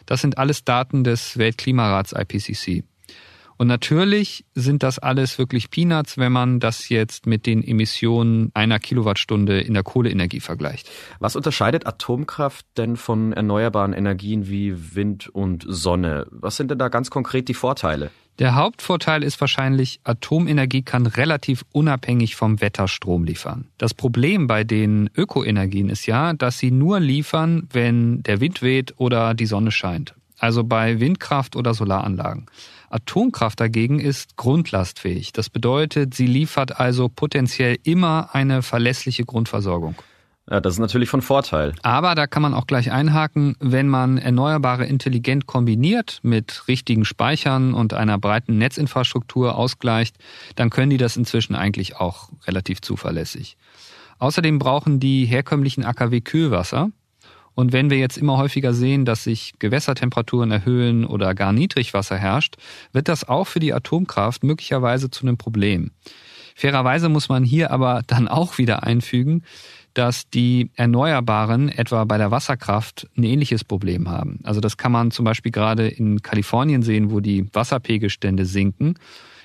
Das 0.05 0.21
sind 0.21 0.37
alles 0.37 0.65
Daten 0.65 1.03
des 1.03 1.39
Weltklimarats 1.39 2.13
IPCC. 2.13 2.83
Und 3.57 3.67
natürlich 3.67 4.45
sind 4.55 4.83
das 4.83 4.99
alles 4.99 5.37
wirklich 5.37 5.69
Peanuts, 5.69 6.17
wenn 6.17 6.31
man 6.31 6.59
das 6.59 6.89
jetzt 6.89 7.25
mit 7.25 7.45
den 7.45 7.63
Emissionen 7.63 8.51
einer 8.53 8.79
Kilowattstunde 8.79 9.61
in 9.61 9.73
der 9.73 9.83
Kohleenergie 9.83 10.39
vergleicht. 10.39 10.89
Was 11.19 11.35
unterscheidet 11.35 11.87
Atomkraft 11.87 12.65
denn 12.77 12.97
von 12.97 13.33
erneuerbaren 13.33 13.93
Energien 13.93 14.47
wie 14.47 14.95
Wind 14.95 15.29
und 15.29 15.65
Sonne? 15.67 16.27
Was 16.31 16.57
sind 16.57 16.71
denn 16.71 16.79
da 16.79 16.89
ganz 16.89 17.09
konkret 17.09 17.47
die 17.47 17.53
Vorteile? 17.53 18.11
Der 18.39 18.55
Hauptvorteil 18.55 19.21
ist 19.21 19.39
wahrscheinlich, 19.39 19.99
Atomenergie 20.03 20.81
kann 20.81 21.05
relativ 21.05 21.63
unabhängig 21.71 22.35
vom 22.35 22.61
Wetter 22.61 22.87
Strom 22.87 23.25
liefern. 23.25 23.67
Das 23.77 23.93
Problem 23.93 24.47
bei 24.47 24.63
den 24.63 25.11
Ökoenergien 25.15 25.89
ist 25.89 26.07
ja, 26.07 26.33
dass 26.33 26.57
sie 26.57 26.71
nur 26.71 26.99
liefern, 26.99 27.67
wenn 27.71 28.23
der 28.23 28.39
Wind 28.39 28.63
weht 28.63 28.95
oder 28.97 29.35
die 29.35 29.45
Sonne 29.45 29.69
scheint. 29.69 30.15
Also 30.39 30.63
bei 30.63 30.99
Windkraft 30.99 31.55
oder 31.55 31.75
Solaranlagen. 31.75 32.47
Atomkraft 32.93 33.59
dagegen 33.59 33.99
ist 33.99 34.37
grundlastfähig. 34.37 35.33
Das 35.33 35.49
bedeutet, 35.49 36.13
sie 36.13 36.27
liefert 36.27 36.79
also 36.79 37.09
potenziell 37.09 37.77
immer 37.83 38.29
eine 38.33 38.61
verlässliche 38.61 39.25
Grundversorgung. 39.25 39.95
Ja, 40.49 40.59
das 40.59 40.73
ist 40.73 40.79
natürlich 40.79 41.09
von 41.09 41.21
Vorteil. 41.21 41.73
Aber 41.83 42.15
da 42.15 42.27
kann 42.27 42.41
man 42.41 42.53
auch 42.53 42.67
gleich 42.67 42.91
einhaken, 42.91 43.55
wenn 43.59 43.87
man 43.87 44.17
Erneuerbare 44.17 44.85
intelligent 44.85 45.45
kombiniert 45.45 46.19
mit 46.21 46.67
richtigen 46.67 47.05
Speichern 47.05 47.73
und 47.73 47.93
einer 47.93 48.17
breiten 48.17 48.57
Netzinfrastruktur 48.57 49.55
ausgleicht, 49.55 50.17
dann 50.55 50.69
können 50.69 50.89
die 50.89 50.97
das 50.97 51.15
inzwischen 51.15 51.55
eigentlich 51.55 51.95
auch 51.95 52.29
relativ 52.45 52.81
zuverlässig. 52.81 53.55
Außerdem 54.19 54.59
brauchen 54.59 54.99
die 54.99 55.25
herkömmlichen 55.25 55.85
AKW 55.85 56.21
Kühlwasser. 56.21 56.91
Und 57.55 57.71
wenn 57.71 57.89
wir 57.89 57.97
jetzt 57.97 58.17
immer 58.17 58.37
häufiger 58.37 58.73
sehen, 58.73 59.05
dass 59.05 59.23
sich 59.23 59.53
Gewässertemperaturen 59.59 60.51
erhöhen 60.51 61.05
oder 61.05 61.35
gar 61.35 61.53
Niedrigwasser 61.53 62.17
herrscht, 62.17 62.55
wird 62.91 63.07
das 63.07 63.27
auch 63.27 63.45
für 63.45 63.59
die 63.59 63.73
Atomkraft 63.73 64.43
möglicherweise 64.43 65.09
zu 65.09 65.25
einem 65.25 65.37
Problem. 65.37 65.91
Fairerweise 66.55 67.09
muss 67.09 67.29
man 67.29 67.43
hier 67.43 67.71
aber 67.71 68.01
dann 68.05 68.27
auch 68.27 68.57
wieder 68.57 68.83
einfügen, 68.83 69.43
dass 69.93 70.29
die 70.29 70.71
Erneuerbaren 70.75 71.69
etwa 71.69 72.03
bei 72.05 72.17
der 72.17 72.31
Wasserkraft 72.31 73.07
ein 73.15 73.23
ähnliches 73.23 73.63
Problem 73.63 74.09
haben. 74.09 74.39
Also 74.43 74.59
das 74.59 74.77
kann 74.77 74.91
man 74.91 75.11
zum 75.11 75.25
Beispiel 75.25 75.51
gerade 75.51 75.87
in 75.87 76.21
Kalifornien 76.21 76.81
sehen, 76.81 77.11
wo 77.11 77.19
die 77.19 77.47
Wasserpegelstände 77.53 78.45
sinken 78.45 78.95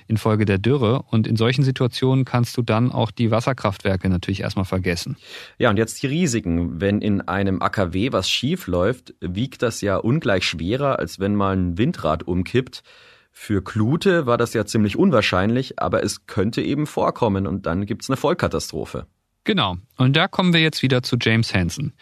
infolge 0.09 0.45
der 0.45 0.57
Dürre. 0.57 1.03
Und 1.03 1.27
in 1.27 1.35
solchen 1.35 1.63
Situationen 1.63 2.25
kannst 2.25 2.57
du 2.57 2.61
dann 2.61 2.91
auch 2.91 3.11
die 3.11 3.31
Wasserkraftwerke 3.31 4.09
natürlich 4.09 4.41
erstmal 4.41 4.65
vergessen. 4.65 5.17
Ja, 5.57 5.69
und 5.69 5.77
jetzt 5.77 6.01
die 6.03 6.07
Risiken. 6.07 6.81
Wenn 6.81 7.01
in 7.01 7.21
einem 7.21 7.61
AKW 7.61 8.11
was 8.11 8.29
schief 8.29 8.67
läuft, 8.67 9.13
wiegt 9.21 9.61
das 9.61 9.81
ja 9.81 9.97
ungleich 9.97 10.45
schwerer, 10.45 10.99
als 10.99 11.19
wenn 11.19 11.35
mal 11.35 11.55
ein 11.55 11.77
Windrad 11.77 12.23
umkippt. 12.23 12.83
Für 13.31 13.63
Klute 13.63 14.25
war 14.25 14.37
das 14.37 14.53
ja 14.53 14.65
ziemlich 14.65 14.97
unwahrscheinlich, 14.97 15.79
aber 15.79 16.03
es 16.03 16.25
könnte 16.25 16.61
eben 16.61 16.87
vorkommen 16.87 17.47
und 17.47 17.65
dann 17.65 17.85
gibt's 17.85 18.09
eine 18.09 18.17
Vollkatastrophe. 18.17 19.05
Genau. 19.45 19.77
Und 19.97 20.15
da 20.15 20.27
kommen 20.27 20.53
wir 20.53 20.59
jetzt 20.59 20.81
wieder 20.81 21.03
zu 21.03 21.17
James 21.19 21.53
Hansen. 21.53 21.93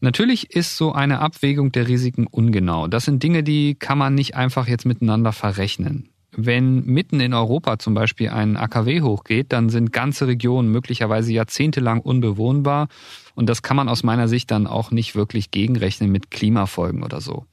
Natürlich 0.00 0.50
ist 0.50 0.76
so 0.76 0.92
eine 0.92 1.20
Abwägung 1.20 1.70
der 1.70 1.86
Risiken 1.86 2.26
ungenau. 2.26 2.88
Das 2.88 3.04
sind 3.04 3.22
Dinge, 3.22 3.44
die 3.44 3.76
kann 3.76 3.98
man 3.98 4.16
nicht 4.16 4.34
einfach 4.34 4.66
jetzt 4.66 4.84
miteinander 4.84 5.32
verrechnen. 5.32 6.11
Wenn 6.34 6.86
mitten 6.86 7.20
in 7.20 7.34
Europa 7.34 7.78
zum 7.78 7.92
Beispiel 7.92 8.30
ein 8.30 8.56
AKW 8.56 9.02
hochgeht, 9.02 9.52
dann 9.52 9.68
sind 9.68 9.92
ganze 9.92 10.26
Regionen 10.26 10.70
möglicherweise 10.70 11.30
jahrzehntelang 11.32 12.00
unbewohnbar. 12.00 12.88
Und 13.34 13.48
das 13.50 13.60
kann 13.60 13.76
man 13.76 13.90
aus 13.90 14.02
meiner 14.02 14.28
Sicht 14.28 14.50
dann 14.50 14.66
auch 14.66 14.90
nicht 14.90 15.14
wirklich 15.14 15.50
gegenrechnen 15.50 16.10
mit 16.10 16.30
Klimafolgen 16.30 17.02
oder 17.02 17.20
so. 17.20 17.44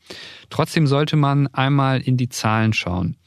Trotzdem 0.49 0.87
sollte 0.87 1.17
man 1.17 1.47
einmal 1.47 1.99
in 1.99 2.15
die 2.15 2.29
Zahlen 2.29 2.71
schauen. 2.71 3.17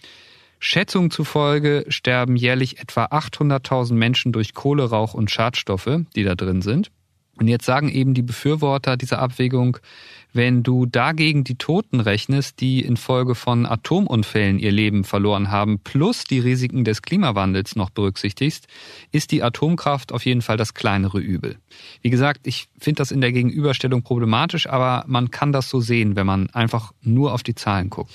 Schätzungen 0.59 1.11
zufolge 1.11 1.85
sterben 1.89 2.37
jährlich 2.37 2.79
etwa 2.79 3.07
800.000 3.07 3.95
Menschen 3.95 4.33
durch 4.33 4.55
Kohlerauch 4.55 5.13
und 5.13 5.31
Schadstoffe, 5.31 6.01
die 6.17 6.23
da 6.23 6.35
drin 6.35 6.63
sind. 6.63 6.91
Und 7.37 7.49
jetzt 7.49 7.67
sagen 7.67 7.89
eben 7.89 8.15
die 8.15 8.23
Befürworter 8.23 8.97
dieser 8.97 9.19
Abwägung, 9.19 9.79
wenn 10.33 10.63
du 10.63 10.87
dagegen 10.87 11.45
die 11.45 11.57
Toten 11.57 12.01
rechnest, 12.01 12.61
die 12.61 12.81
infolge 12.81 13.35
von 13.35 13.67
Atomunfällen 13.67 14.59
ihr 14.59 14.73
Leben 14.73 15.05
verloren 15.05 15.51
haben, 15.51 15.79
plus 15.79 16.25
die 16.25 16.39
Risiken 16.39 16.85
des 16.85 17.03
Klimawandels 17.03 17.77
noch 17.77 17.91
berücksichtigst, 17.91 18.67
ist 19.13 19.31
die 19.31 19.43
Atomkraft 19.43 20.13
auf 20.13 20.25
jeden 20.25 20.43
Fall 20.43 20.57
das 20.57 20.75
kleinere 20.75 21.19
Übel. 21.19 21.57
Wie 22.01 22.11
gesagt, 22.11 22.47
ich 22.47 22.69
finde 22.79 23.01
das 23.01 23.11
in 23.11 23.21
der 23.21 23.33
Gegenüberstellung 23.33 24.03
problematisch, 24.03 24.69
aber 24.69 25.05
man 25.07 25.31
kann 25.31 25.53
das 25.53 25.69
so 25.69 25.81
sehen, 25.81 26.17
wenn 26.17 26.27
man 26.27 26.51
einfach 26.51 26.93
nur 27.03 27.33
auf 27.35 27.43
die 27.43 27.55
Zahlen 27.55 27.91
guckt. 27.91 28.13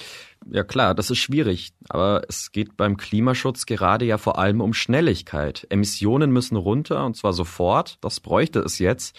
Ja 0.49 0.63
klar, 0.63 0.95
das 0.95 1.10
ist 1.10 1.17
schwierig, 1.17 1.73
aber 1.89 2.21
es 2.30 2.51
geht 2.51 2.77
beim 2.77 2.95
Klimaschutz 2.95 3.65
gerade 3.65 4.06
ja 4.06 4.17
vor 4.17 4.39
allem 4.39 4.62
um 4.62 4.73
Schnelligkeit. 4.73 5.67
Emissionen 5.69 6.32
müssen 6.32 6.56
runter 6.56 7.06
und 7.06 7.17
zwar 7.17 7.34
sofort, 7.34 7.97
das 8.01 8.19
bräuchte 8.19 8.60
es 8.60 8.80
jetzt. 8.80 9.17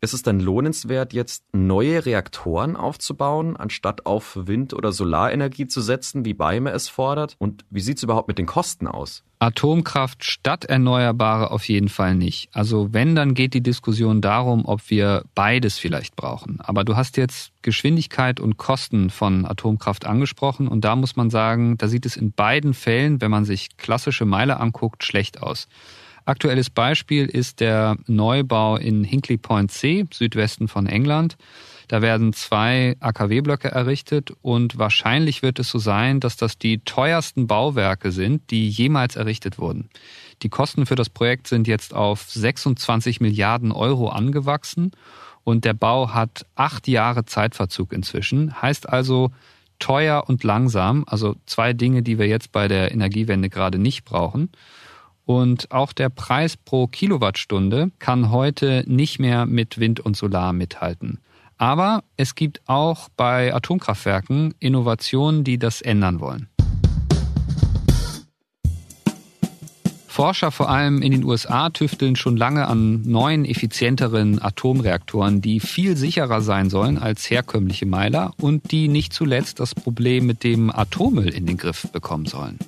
Ist 0.00 0.12
es 0.12 0.22
denn 0.22 0.40
lohnenswert, 0.40 1.14
jetzt 1.14 1.44
neue 1.52 2.04
Reaktoren 2.04 2.76
aufzubauen, 2.76 3.56
anstatt 3.56 4.04
auf 4.04 4.36
Wind- 4.46 4.74
oder 4.74 4.92
Solarenergie 4.92 5.66
zu 5.66 5.80
setzen, 5.80 6.26
wie 6.26 6.34
Beime 6.34 6.70
es 6.70 6.88
fordert? 6.88 7.34
Und 7.38 7.64
wie 7.70 7.80
sieht 7.80 7.96
es 7.96 8.02
überhaupt 8.02 8.28
mit 8.28 8.36
den 8.36 8.46
Kosten 8.46 8.86
aus? 8.86 9.24
Atomkraft 9.38 10.24
statt 10.24 10.64
Erneuerbare 10.64 11.50
auf 11.50 11.68
jeden 11.68 11.88
Fall 11.88 12.14
nicht. 12.14 12.48
Also 12.52 12.92
wenn, 12.92 13.14
dann 13.14 13.34
geht 13.34 13.54
die 13.54 13.62
Diskussion 13.62 14.20
darum, 14.20 14.64
ob 14.66 14.88
wir 14.90 15.24
beides 15.34 15.78
vielleicht 15.78 16.16
brauchen. 16.16 16.60
Aber 16.60 16.84
du 16.84 16.96
hast 16.96 17.16
jetzt 17.16 17.52
Geschwindigkeit 17.62 18.38
und 18.40 18.56
Kosten 18.56 19.10
von 19.10 19.46
Atomkraft 19.46 20.06
angesprochen 20.06 20.68
und 20.68 20.84
da 20.84 20.96
muss 20.96 21.16
man 21.16 21.30
sagen, 21.30 21.76
da 21.78 21.88
sieht 21.88 22.06
es 22.06 22.16
in 22.16 22.32
beiden 22.32 22.74
Fällen, 22.74 23.20
wenn 23.20 23.30
man 23.30 23.44
sich 23.44 23.76
klassische 23.76 24.24
Meile 24.24 24.58
anguckt, 24.58 25.04
schlecht 25.04 25.42
aus. 25.42 25.68
Aktuelles 26.26 26.70
Beispiel 26.70 27.26
ist 27.26 27.60
der 27.60 27.96
Neubau 28.08 28.76
in 28.76 29.04
Hinkley 29.04 29.38
Point 29.38 29.70
C, 29.70 30.06
Südwesten 30.12 30.66
von 30.66 30.86
England. 30.86 31.36
Da 31.86 32.02
werden 32.02 32.32
zwei 32.32 32.96
AKW-Blöcke 32.98 33.68
errichtet 33.68 34.32
und 34.42 34.76
wahrscheinlich 34.76 35.42
wird 35.42 35.60
es 35.60 35.70
so 35.70 35.78
sein, 35.78 36.18
dass 36.18 36.36
das 36.36 36.58
die 36.58 36.78
teuersten 36.78 37.46
Bauwerke 37.46 38.10
sind, 38.10 38.50
die 38.50 38.68
jemals 38.68 39.14
errichtet 39.14 39.58
wurden. 39.58 39.88
Die 40.42 40.48
Kosten 40.48 40.84
für 40.84 40.96
das 40.96 41.10
Projekt 41.10 41.46
sind 41.46 41.68
jetzt 41.68 41.94
auf 41.94 42.28
26 42.28 43.20
Milliarden 43.20 43.70
Euro 43.70 44.08
angewachsen 44.08 44.90
und 45.44 45.64
der 45.64 45.74
Bau 45.74 46.12
hat 46.12 46.44
acht 46.56 46.88
Jahre 46.88 47.24
Zeitverzug 47.24 47.92
inzwischen. 47.92 48.60
Heißt 48.60 48.88
also 48.88 49.30
teuer 49.78 50.24
und 50.26 50.42
langsam, 50.42 51.04
also 51.06 51.36
zwei 51.46 51.72
Dinge, 51.72 52.02
die 52.02 52.18
wir 52.18 52.26
jetzt 52.26 52.50
bei 52.50 52.66
der 52.66 52.90
Energiewende 52.90 53.48
gerade 53.48 53.78
nicht 53.78 54.04
brauchen. 54.04 54.50
Und 55.26 55.72
auch 55.72 55.92
der 55.92 56.08
Preis 56.08 56.56
pro 56.56 56.86
Kilowattstunde 56.86 57.90
kann 57.98 58.30
heute 58.30 58.84
nicht 58.86 59.18
mehr 59.18 59.44
mit 59.44 59.78
Wind 59.78 59.98
und 59.98 60.16
Solar 60.16 60.52
mithalten. 60.52 61.18
Aber 61.58 62.04
es 62.16 62.36
gibt 62.36 62.60
auch 62.66 63.08
bei 63.16 63.52
Atomkraftwerken 63.52 64.54
Innovationen, 64.60 65.42
die 65.42 65.58
das 65.58 65.82
ändern 65.82 66.20
wollen. 66.20 66.48
Forscher 70.06 70.50
vor 70.50 70.70
allem 70.70 71.02
in 71.02 71.12
den 71.12 71.24
USA 71.24 71.68
tüfteln 71.68 72.16
schon 72.16 72.38
lange 72.38 72.68
an 72.68 73.02
neuen, 73.02 73.44
effizienteren 73.44 74.40
Atomreaktoren, 74.40 75.42
die 75.42 75.60
viel 75.60 75.94
sicherer 75.94 76.40
sein 76.40 76.70
sollen 76.70 76.96
als 76.96 77.28
herkömmliche 77.28 77.84
Meiler 77.84 78.32
und 78.40 78.70
die 78.70 78.88
nicht 78.88 79.12
zuletzt 79.12 79.60
das 79.60 79.74
Problem 79.74 80.24
mit 80.24 80.42
dem 80.42 80.70
Atommüll 80.74 81.28
in 81.28 81.44
den 81.44 81.58
Griff 81.58 81.88
bekommen 81.92 82.24
sollen. 82.24 82.58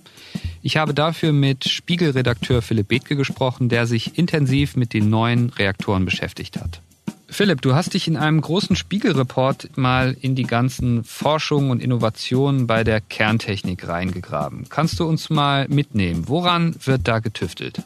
Ich 0.68 0.76
habe 0.76 0.92
dafür 0.92 1.32
mit 1.32 1.66
Spiegelredakteur 1.66 2.60
Philipp 2.60 2.88
Bethke 2.88 3.16
gesprochen, 3.16 3.70
der 3.70 3.86
sich 3.86 4.18
intensiv 4.18 4.76
mit 4.76 4.92
den 4.92 5.08
neuen 5.08 5.48
Reaktoren 5.48 6.04
beschäftigt 6.04 6.60
hat. 6.60 6.82
Philipp, 7.26 7.62
du 7.62 7.74
hast 7.74 7.94
dich 7.94 8.06
in 8.06 8.18
einem 8.18 8.42
großen 8.42 8.76
Spiegelreport 8.76 9.78
mal 9.78 10.14
in 10.20 10.34
die 10.34 10.42
ganzen 10.42 11.04
Forschungen 11.04 11.70
und 11.70 11.80
Innovationen 11.80 12.66
bei 12.66 12.84
der 12.84 13.00
Kerntechnik 13.00 13.88
reingegraben. 13.88 14.66
Kannst 14.68 15.00
du 15.00 15.06
uns 15.08 15.30
mal 15.30 15.66
mitnehmen? 15.68 16.24
Woran 16.26 16.74
wird 16.84 17.08
da 17.08 17.20
getüftelt? 17.20 17.80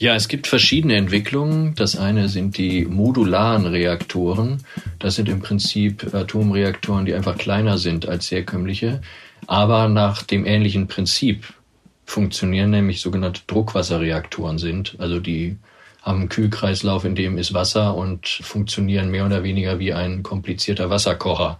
Ja, 0.00 0.16
es 0.16 0.26
gibt 0.26 0.48
verschiedene 0.48 0.96
Entwicklungen. 0.96 1.76
Das 1.76 1.94
eine 1.94 2.28
sind 2.28 2.58
die 2.58 2.84
modularen 2.84 3.64
Reaktoren. 3.64 4.64
Das 4.98 5.14
sind 5.14 5.28
im 5.28 5.38
Prinzip 5.38 6.12
Atomreaktoren, 6.12 7.04
die 7.04 7.14
einfach 7.14 7.38
kleiner 7.38 7.78
sind 7.78 8.08
als 8.08 8.28
herkömmliche, 8.32 9.02
aber 9.46 9.88
nach 9.88 10.24
dem 10.24 10.44
ähnlichen 10.44 10.88
Prinzip 10.88 11.54
funktionieren, 12.04 12.70
nämlich 12.70 13.00
sogenannte 13.00 13.42
Druckwasserreaktoren 13.46 14.58
sind. 14.58 14.96
Also 14.98 15.20
die 15.20 15.56
haben 16.02 16.20
einen 16.20 16.28
Kühlkreislauf, 16.28 17.04
in 17.04 17.14
dem 17.14 17.38
ist 17.38 17.54
Wasser 17.54 17.96
und 17.96 18.28
funktionieren 18.28 19.10
mehr 19.10 19.24
oder 19.24 19.42
weniger 19.42 19.78
wie 19.78 19.94
ein 19.94 20.22
komplizierter 20.22 20.90
Wasserkocher. 20.90 21.58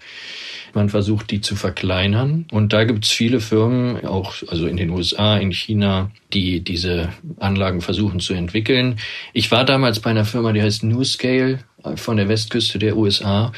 Man 0.74 0.90
versucht, 0.90 1.30
die 1.30 1.40
zu 1.40 1.56
verkleinern. 1.56 2.46
Und 2.50 2.72
da 2.72 2.84
gibt 2.84 3.04
es 3.04 3.10
viele 3.10 3.40
Firmen, 3.40 4.04
auch 4.04 4.34
also 4.48 4.66
in 4.66 4.76
den 4.76 4.90
USA, 4.90 5.38
in 5.38 5.52
China, 5.52 6.10
die 6.32 6.60
diese 6.60 7.10
Anlagen 7.38 7.80
versuchen 7.80 8.20
zu 8.20 8.34
entwickeln. 8.34 8.98
Ich 9.32 9.50
war 9.50 9.64
damals 9.64 10.00
bei 10.00 10.10
einer 10.10 10.24
Firma, 10.24 10.52
die 10.52 10.62
heißt 10.62 10.82
NewScale 10.82 11.60
von 11.96 12.16
der 12.16 12.28
Westküste 12.28 12.78
der 12.78 12.96
USA. 12.96 13.52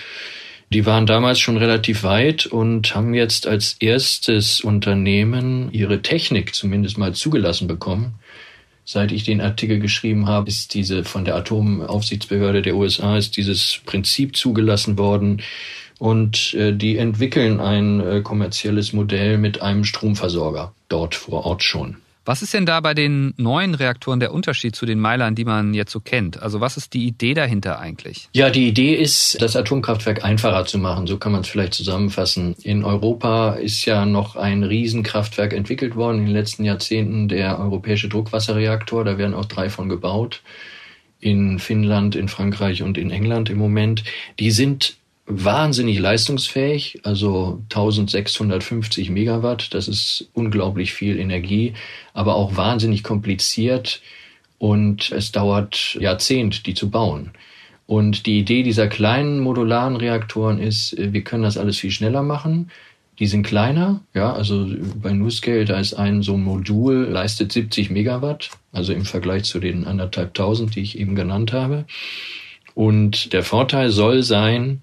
Die 0.73 0.85
waren 0.85 1.07
damals 1.07 1.39
schon 1.39 1.57
relativ 1.57 2.03
weit 2.03 2.47
und 2.47 2.95
haben 2.95 3.15
jetzt 3.15 3.47
als 3.47 3.77
erstes 3.79 4.61
Unternehmen 4.61 5.71
ihre 5.73 6.03
Technik 6.03 6.55
zumindest 6.55 6.99
mal 6.99 7.15
zugelassen 7.15 7.69
bekommen 7.69 8.19
Seit 8.89 9.11
ich 9.11 9.25
den 9.25 9.41
Artikel 9.41 9.81
geschrieben 9.81 10.29
habe, 10.29 10.49
ist 10.49 10.73
diese 10.73 11.03
von 11.03 11.25
der 11.25 11.35
Atomaufsichtsbehörde 11.35 12.63
der 12.63 12.77
USA 12.77 13.19
ist 13.19 13.37
dieses 13.37 13.81
Prinzip 13.85 14.37
zugelassen 14.37 14.97
worden 14.97 15.43
und 15.99 16.55
äh, 16.55 16.73
die 16.73 16.97
entwickeln 16.97 17.59
ein 17.59 17.99
äh, 17.99 18.21
kommerzielles 18.23 18.93
Modell 18.93 19.39
mit 19.39 19.61
einem 19.61 19.83
Stromversorger 19.83 20.73
dort 20.89 21.17
vor 21.17 21.47
Ort 21.47 21.65
schon. 21.65 21.97
Was 22.27 22.43
ist 22.43 22.53
denn 22.53 22.67
da 22.67 22.81
bei 22.81 22.93
den 22.93 23.35
neuen 23.37 23.77
Reaktoren 23.77 24.19
der 24.19 24.35
Unterschied 24.35 24.75
zu 24.75 24.85
den 24.85 24.99
Meilern, 24.99 25.37
die 25.37 25.45
man 25.45 25.75
jetzt 25.75 25.93
so 25.93 26.01
kennt? 26.01 26.43
Also 26.43 26.61
was 26.61 26.77
ist 26.77 26.93
die 26.93 27.07
Idee 27.07 27.35
dahinter 27.35 27.79
eigentlich? 27.79 28.29
Ja, 28.35 28.51
die 28.51 28.67
Idee 28.67 28.97
ist, 28.97 29.41
das 29.41 29.55
Atomkraftwerk 29.55 30.25
einfacher 30.25 30.67
zu 30.67 30.79
machen. 30.79 31.07
So 31.07 31.19
kann 31.19 31.31
man 31.31 31.43
es 31.43 31.49
vielleicht 31.49 31.75
zusammenfassen. 31.75 32.57
In 32.65 32.85
Europa 32.85 33.55
ist 33.55 33.85
ja 33.85 34.05
noch 34.05 34.35
ein 34.35 34.65
Riesenkraftwerk 34.65 35.53
entwickelt 35.53 35.95
worden 35.95 36.19
in 36.19 36.25
den 36.25 36.35
letzten 36.35 36.65
Jahrzehnten, 36.65 37.29
der 37.29 37.61
europäische 37.61 38.09
Druckwasserreaktor. 38.09 39.05
Da 39.05 39.19
werden 39.19 39.35
auch 39.35 39.45
drei 39.45 39.71
von 39.71 39.89
gebaut. 39.89 40.43
In 41.21 41.61
Finnland, 41.61 42.17
in 42.17 42.27
Frankreich 42.27 42.83
und 42.83 42.99
in 42.99 43.11
England 43.11 43.51
im 43.51 43.59
Moment. 43.59 44.03
Die 44.41 44.51
sind 44.51 44.97
wahnsinnig 45.27 45.99
leistungsfähig, 45.99 47.01
also 47.03 47.63
1650 47.65 49.11
Megawatt, 49.11 49.75
das 49.75 49.89
ist 49.89 50.29
unglaublich 50.35 50.93
viel 50.95 51.19
Energie, 51.19 51.75
aber 52.15 52.37
auch 52.37 52.57
wahnsinnig 52.57 53.03
kompliziert 53.03 54.01
und 54.59 55.11
es 55.11 55.33
dauert 55.33 55.97
Jahrzehnt, 56.01 56.67
die 56.67 56.75
zu 56.75 56.91
bauen. 56.91 57.33
Und 57.87 58.27
die 58.27 58.39
Idee 58.39 58.63
dieser 58.63 58.89
kleinen 58.89 59.41
modularen 59.41 59.97
Reaktoren 59.97 60.59
ist, 60.59 60.97
wir 60.99 61.23
können 61.23 61.45
das 61.45 61.59
alles 61.59 61.79
viel 61.79 61.91
schneller 61.91 62.23
machen. 62.23 62.71
Die 63.19 63.27
sind 63.27 63.45
kleiner, 63.45 64.01
ja, 64.13 64.33
also 64.33 64.69
bei 64.97 65.13
NuScale, 65.13 65.65
da 65.65 65.79
ist 65.79 65.95
ein 65.95 66.23
so 66.23 66.35
ein 66.35 66.43
Modul, 66.43 67.05
leistet 67.05 67.53
70 67.53 67.91
Megawatt, 67.91 68.51
also 68.73 68.93
im 68.93 69.05
Vergleich 69.05 69.45
zu 69.45 69.59
den 69.59 69.85
anderthalbtausend, 69.87 70.75
die 70.75 70.81
ich 70.81 70.99
eben 70.99 71.15
genannt 71.15 71.53
habe. 71.53 71.87
Und 72.75 73.33
der 73.33 73.43
Vorteil 73.43 73.91
soll 73.91 74.23
sein, 74.23 74.83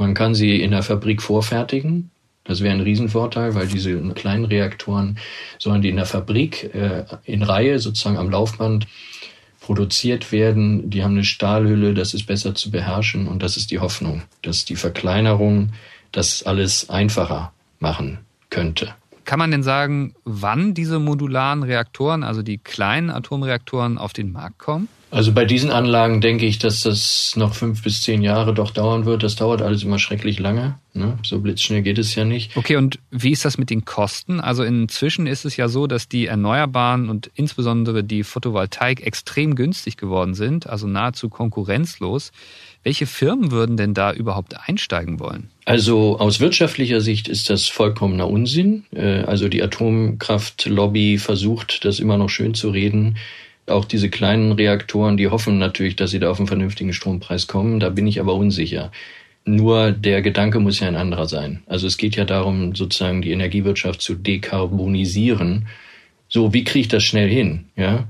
man 0.00 0.14
kann 0.14 0.34
sie 0.34 0.60
in 0.60 0.70
der 0.70 0.82
Fabrik 0.82 1.20
vorfertigen. 1.20 2.10
Das 2.44 2.62
wäre 2.62 2.74
ein 2.74 2.80
Riesenvorteil, 2.80 3.54
weil 3.54 3.68
diese 3.68 3.96
kleinen 4.14 4.46
Reaktoren 4.46 5.18
sollen 5.58 5.82
die 5.82 5.90
in 5.90 5.96
der 5.96 6.06
Fabrik 6.06 6.74
äh, 6.74 7.04
in 7.24 7.42
Reihe 7.42 7.78
sozusagen 7.78 8.16
am 8.16 8.30
Laufband 8.30 8.86
produziert 9.60 10.32
werden. 10.32 10.88
Die 10.88 11.04
haben 11.04 11.12
eine 11.12 11.24
Stahlhülle, 11.24 11.92
das 11.92 12.14
ist 12.14 12.26
besser 12.26 12.54
zu 12.54 12.70
beherrschen 12.70 13.28
und 13.28 13.42
das 13.42 13.58
ist 13.58 13.70
die 13.70 13.78
Hoffnung, 13.78 14.22
dass 14.42 14.64
die 14.64 14.76
Verkleinerung 14.76 15.74
das 16.12 16.42
alles 16.42 16.88
einfacher 16.88 17.52
machen 17.78 18.18
könnte. 18.48 18.94
Kann 19.24 19.38
man 19.38 19.50
denn 19.50 19.62
sagen, 19.62 20.14
wann 20.24 20.74
diese 20.74 20.98
modularen 20.98 21.62
Reaktoren, 21.62 22.24
also 22.24 22.42
die 22.42 22.58
kleinen 22.58 23.10
Atomreaktoren, 23.10 23.98
auf 23.98 24.12
den 24.12 24.32
Markt 24.32 24.58
kommen? 24.58 24.88
Also 25.12 25.32
bei 25.32 25.44
diesen 25.44 25.70
Anlagen 25.70 26.20
denke 26.20 26.46
ich, 26.46 26.58
dass 26.58 26.82
das 26.82 27.34
noch 27.34 27.54
fünf 27.54 27.82
bis 27.82 28.00
zehn 28.00 28.22
Jahre 28.22 28.54
doch 28.54 28.70
dauern 28.70 29.06
wird. 29.06 29.24
Das 29.24 29.34
dauert 29.34 29.60
alles 29.60 29.82
immer 29.82 29.98
schrecklich 29.98 30.38
lange. 30.38 30.78
Ne? 30.94 31.18
So 31.24 31.40
blitzschnell 31.40 31.82
geht 31.82 31.98
es 31.98 32.14
ja 32.14 32.24
nicht. 32.24 32.56
Okay, 32.56 32.76
und 32.76 33.00
wie 33.10 33.32
ist 33.32 33.44
das 33.44 33.58
mit 33.58 33.70
den 33.70 33.84
Kosten? 33.84 34.40
Also 34.40 34.62
inzwischen 34.62 35.26
ist 35.26 35.44
es 35.44 35.56
ja 35.56 35.68
so, 35.68 35.88
dass 35.88 36.08
die 36.08 36.26
Erneuerbaren 36.26 37.08
und 37.08 37.28
insbesondere 37.34 38.04
die 38.04 38.22
Photovoltaik 38.22 39.04
extrem 39.04 39.56
günstig 39.56 39.96
geworden 39.96 40.34
sind, 40.34 40.68
also 40.68 40.86
nahezu 40.86 41.28
konkurrenzlos. 41.28 42.30
Welche 42.82 43.06
Firmen 43.06 43.50
würden 43.50 43.76
denn 43.76 43.92
da 43.92 44.12
überhaupt 44.12 44.54
einsteigen 44.68 45.20
wollen? 45.20 45.50
Also 45.66 46.18
aus 46.18 46.40
wirtschaftlicher 46.40 47.00
Sicht 47.00 47.28
ist 47.28 47.50
das 47.50 47.66
vollkommener 47.66 48.28
Unsinn. 48.28 48.84
Äh, 48.94 49.22
also 49.22 49.48
die 49.48 49.62
Atomkraftlobby 49.62 51.18
versucht, 51.18 51.84
das 51.84 52.00
immer 52.00 52.16
noch 52.16 52.30
schön 52.30 52.54
zu 52.54 52.70
reden 52.70 53.16
auch 53.70 53.84
diese 53.84 54.10
kleinen 54.10 54.52
Reaktoren, 54.52 55.16
die 55.16 55.28
hoffen 55.28 55.58
natürlich, 55.58 55.96
dass 55.96 56.10
sie 56.10 56.18
da 56.18 56.30
auf 56.30 56.38
einen 56.38 56.48
vernünftigen 56.48 56.92
Strompreis 56.92 57.46
kommen. 57.46 57.80
Da 57.80 57.88
bin 57.88 58.06
ich 58.06 58.20
aber 58.20 58.34
unsicher. 58.34 58.90
Nur 59.44 59.92
der 59.92 60.22
Gedanke 60.22 60.60
muss 60.60 60.80
ja 60.80 60.88
ein 60.88 60.96
anderer 60.96 61.26
sein. 61.26 61.62
Also 61.66 61.86
es 61.86 61.96
geht 61.96 62.16
ja 62.16 62.24
darum, 62.24 62.74
sozusagen 62.74 63.22
die 63.22 63.30
Energiewirtschaft 63.30 64.02
zu 64.02 64.14
dekarbonisieren. 64.14 65.66
So, 66.28 66.52
wie 66.52 66.64
kriege 66.64 66.80
ich 66.80 66.88
das 66.88 67.04
schnell 67.04 67.28
hin? 67.28 67.66
Ja, 67.76 68.08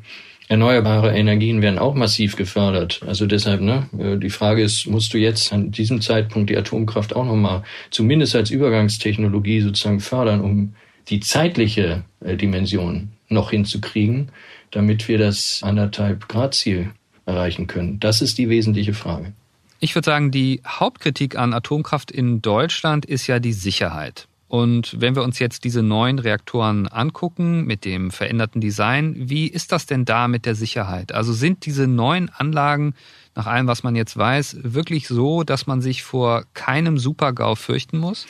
erneuerbare 0.51 1.17
Energien 1.17 1.63
werden 1.63 1.79
auch 1.79 1.95
massiv 1.95 2.37
gefördert. 2.37 3.01
Also 3.07 3.25
deshalb, 3.25 3.63
ne, 3.63 3.89
äh, 3.99 4.19
die 4.19 4.31
Frage 4.31 4.63
ist, 4.63 4.87
musst 4.87 5.15
du 5.15 5.19
jetzt 5.19 5.53
an 5.53 5.71
diesem 5.71 6.03
Zeitpunkt 6.03 6.51
die 6.51 6.57
Atomkraft 6.59 7.17
auch 7.17 7.25
nochmal 7.25 7.63
zumindest 7.91 8.37
als 8.37 8.51
Übergangstechnologie 8.51 9.63
sozusagen 9.63 10.01
fördern, 10.01 10.43
um 10.43 10.75
die 11.09 11.21
zeitliche 11.21 12.03
äh, 12.21 12.37
Dimension 12.37 13.13
noch 13.29 13.51
hinzukriegen? 13.51 14.31
damit 14.71 15.09
wir 15.09 15.19
das 15.19 15.61
anderthalb 15.63 16.29
Grad 16.29 16.55
Ziel 16.55 16.93
erreichen 17.27 17.67
können? 17.67 18.01
Das 18.01 18.23
ist 18.23 18.39
die 18.39 18.49
wesentliche 18.49 18.95
Frage. 18.95 19.33
Ich 19.81 19.95
würde 19.95 20.07
sagen, 20.07 20.31
die 20.31 20.61
Hauptkritik 20.67 21.37
an 21.37 21.55
Atomkraft 21.55 22.11
in 22.11 22.43
Deutschland 22.43 23.07
ist 23.07 23.27
ja 23.27 23.39
die 23.39 23.53
Sicherheit. 23.53 24.29
Und 24.51 25.01
wenn 25.01 25.15
wir 25.15 25.23
uns 25.23 25.39
jetzt 25.39 25.63
diese 25.63 25.81
neuen 25.81 26.19
Reaktoren 26.19 26.89
angucken 26.89 27.67
mit 27.67 27.85
dem 27.85 28.11
veränderten 28.11 28.61
Design, 28.61 29.15
wie 29.17 29.47
ist 29.47 29.71
das 29.71 29.87
denn 29.87 30.05
da 30.05 30.27
mit 30.27 30.45
der 30.45 30.57
Sicherheit? 30.57 31.13
Also 31.13 31.33
sind 31.33 31.67
diese 31.67 31.87
neuen 31.87 32.31
Anlagen 32.31 32.95
nach 33.37 33.47
allem, 33.47 33.69
was 33.69 33.85
man 33.85 33.95
jetzt 33.95 34.17
weiß, 34.17 34.57
wirklich 34.65 35.07
so, 35.07 35.45
dass 35.45 35.69
man 35.69 35.81
sich 35.81 36.03
vor 36.03 36.47
keinem 36.53 36.99
Supergau 36.99 37.55
fürchten 37.55 37.99
muss? 37.99 38.27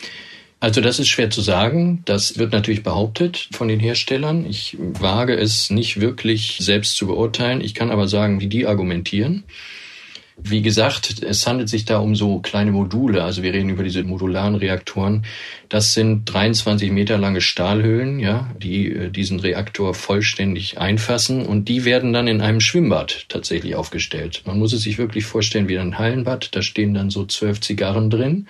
Also 0.60 0.82
das 0.82 0.98
ist 0.98 1.08
schwer 1.08 1.30
zu 1.30 1.40
sagen. 1.40 2.02
Das 2.04 2.36
wird 2.36 2.52
natürlich 2.52 2.82
behauptet 2.82 3.48
von 3.52 3.68
den 3.68 3.80
Herstellern. 3.80 4.44
Ich 4.44 4.76
wage 4.78 5.38
es 5.38 5.70
nicht 5.70 6.02
wirklich 6.02 6.58
selbst 6.60 6.96
zu 6.96 7.06
beurteilen. 7.06 7.62
Ich 7.62 7.74
kann 7.74 7.90
aber 7.90 8.08
sagen, 8.08 8.42
wie 8.42 8.48
die 8.48 8.66
argumentieren. 8.66 9.44
Wie 10.42 10.62
gesagt, 10.62 11.22
es 11.22 11.46
handelt 11.46 11.68
sich 11.68 11.84
da 11.84 11.98
um 11.98 12.14
so 12.14 12.38
kleine 12.38 12.72
Module. 12.72 13.22
Also 13.24 13.42
wir 13.42 13.52
reden 13.52 13.68
über 13.68 13.82
diese 13.82 14.02
modularen 14.02 14.54
Reaktoren. 14.54 15.24
Das 15.68 15.94
sind 15.94 16.24
23 16.24 16.90
Meter 16.90 17.18
lange 17.18 17.40
Stahlhüllen, 17.40 18.18
ja, 18.20 18.50
die 18.60 18.90
äh, 18.90 19.10
diesen 19.10 19.40
Reaktor 19.40 19.94
vollständig 19.94 20.78
einfassen 20.78 21.44
und 21.44 21.68
die 21.68 21.84
werden 21.84 22.12
dann 22.12 22.26
in 22.26 22.40
einem 22.40 22.60
Schwimmbad 22.60 23.26
tatsächlich 23.28 23.74
aufgestellt. 23.74 24.42
Man 24.46 24.58
muss 24.58 24.72
es 24.72 24.82
sich 24.82 24.98
wirklich 24.98 25.24
vorstellen 25.24 25.68
wie 25.68 25.78
ein 25.78 25.98
Hallenbad. 25.98 26.54
Da 26.54 26.62
stehen 26.62 26.94
dann 26.94 27.10
so 27.10 27.26
zwölf 27.26 27.60
Zigarren 27.60 28.10
drin 28.10 28.46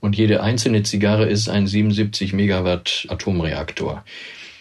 und 0.00 0.16
jede 0.16 0.42
einzelne 0.42 0.82
Zigarre 0.82 1.26
ist 1.26 1.48
ein 1.48 1.66
77 1.66 2.32
Megawatt 2.32 3.06
Atomreaktor. 3.08 4.04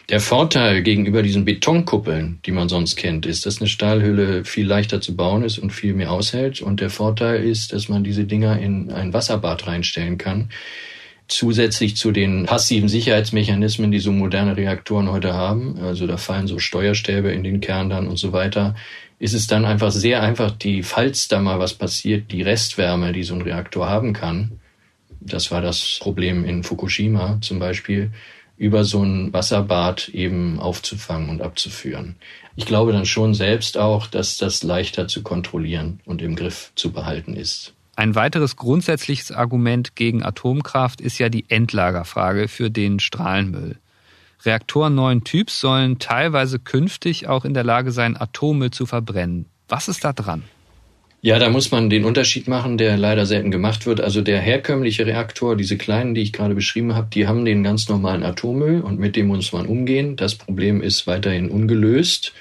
Der 0.09 0.19
Vorteil 0.19 0.81
gegenüber 0.81 1.21
diesen 1.21 1.45
Betonkuppeln, 1.45 2.39
die 2.43 2.51
man 2.51 2.67
sonst 2.67 2.95
kennt, 2.95 3.27
ist, 3.27 3.45
dass 3.45 3.59
eine 3.61 3.69
Stahlhülle 3.69 4.43
viel 4.43 4.65
leichter 4.65 5.01
zu 5.01 5.15
bauen 5.15 5.43
ist 5.43 5.59
und 5.59 5.71
viel 5.71 5.93
mehr 5.93 6.11
aushält. 6.11 6.61
Und 6.61 6.81
der 6.81 6.89
Vorteil 6.89 7.43
ist, 7.43 7.73
dass 7.73 7.89
man 7.89 8.03
diese 8.03 8.23
Dinger 8.23 8.57
in 8.57 8.91
ein 8.91 9.13
Wasserbad 9.13 9.67
reinstellen 9.67 10.17
kann. 10.17 10.49
Zusätzlich 11.27 11.95
zu 11.95 12.11
den 12.11 12.47
passiven 12.47 12.89
Sicherheitsmechanismen, 12.89 13.91
die 13.91 13.99
so 13.99 14.11
moderne 14.11 14.57
Reaktoren 14.57 15.11
heute 15.11 15.35
haben, 15.35 15.77
also 15.79 16.07
da 16.07 16.17
fallen 16.17 16.47
so 16.47 16.57
Steuerstäbe 16.57 17.31
in 17.31 17.43
den 17.43 17.61
Kern 17.61 17.91
dann 17.91 18.07
und 18.07 18.17
so 18.17 18.33
weiter, 18.33 18.73
ist 19.19 19.35
es 19.35 19.45
dann 19.45 19.63
einfach 19.63 19.91
sehr 19.91 20.23
einfach, 20.23 20.49
die, 20.49 20.81
falls 20.81 21.27
da 21.27 21.39
mal 21.39 21.59
was 21.59 21.75
passiert, 21.75 22.31
die 22.31 22.41
Restwärme, 22.41 23.13
die 23.13 23.21
so 23.21 23.35
ein 23.35 23.43
Reaktor 23.43 23.87
haben 23.87 24.13
kann, 24.13 24.59
das 25.21 25.51
war 25.51 25.61
das 25.61 25.99
Problem 26.01 26.45
in 26.45 26.63
Fukushima 26.63 27.37
zum 27.41 27.59
Beispiel, 27.59 28.11
über 28.59 28.83
so 28.83 29.01
ein 29.01 29.31
Wasserbad 29.33 30.09
eben 30.09 30.59
aufzufangen 30.59 31.29
und 31.29 31.41
abzuführen. 31.41 32.17
Ich 32.57 32.65
glaube 32.65 32.91
dann 32.91 33.05
schon 33.05 33.33
selbst 33.33 33.77
auch, 33.77 34.05
dass 34.05 34.37
das 34.37 34.63
leichter 34.63 35.07
zu 35.07 35.23
kontrollieren 35.23 36.01
und 36.05 36.21
im 36.21 36.35
Griff 36.35 36.73
zu 36.75 36.91
behalten 36.91 37.35
ist. 37.35 37.73
Ein 37.95 38.15
weiteres 38.15 38.57
grundsätzliches 38.57 39.31
Argument 39.31 39.95
gegen 39.95 40.23
Atomkraft 40.23 40.99
ist 40.99 41.17
ja 41.19 41.29
die 41.29 41.45
Endlagerfrage 41.49 42.49
für 42.49 42.69
den 42.69 42.99
Strahlenmüll. 42.99 43.77
Reaktoren 44.43 44.93
neuen 44.93 45.23
Typs 45.23 45.59
sollen 45.59 45.99
teilweise 45.99 46.59
künftig 46.59 47.27
auch 47.27 47.45
in 47.45 47.53
der 47.53 47.63
Lage 47.63 47.91
sein, 47.91 48.15
Atommüll 48.15 48.71
zu 48.71 48.85
verbrennen. 48.85 49.45
Was 49.69 49.87
ist 49.87 50.03
da 50.03 50.11
dran? 50.13 50.43
Ja, 51.21 51.37
da 51.37 51.49
muss 51.49 51.69
man 51.71 51.89
den 51.89 52.05
Unterschied 52.05 52.47
machen, 52.47 52.77
der 52.77 52.95
leider 52.95 53.25
selten 53.25 53.51
gemacht 53.51 53.85
wird. 53.85 53.99
Also 53.99 54.21
der 54.21 54.39
herkömmliche 54.39 55.05
Reaktor, 55.05 55.57
diese 55.57 55.77
kleinen, 55.77 56.15
die 56.15 56.21
ich 56.21 56.31
gerade 56.31 56.55
beschrieben 56.55 56.95
habe, 56.95 57.09
die 57.13 57.27
haben 57.27 57.43
den 57.43 57.61
ganz 57.61 57.89
normalen 57.89 58.23
Atommüll 58.23 58.79
und 58.79 58.99
mit 58.99 59.17
dem 59.17 59.27
muss 59.27 59.51
man 59.51 59.65
umgehen. 59.65 60.15
Das 60.15 60.35
Problem 60.35 60.81
ist 60.81 61.07
weiterhin 61.07 61.49
ungelöst. 61.49 62.33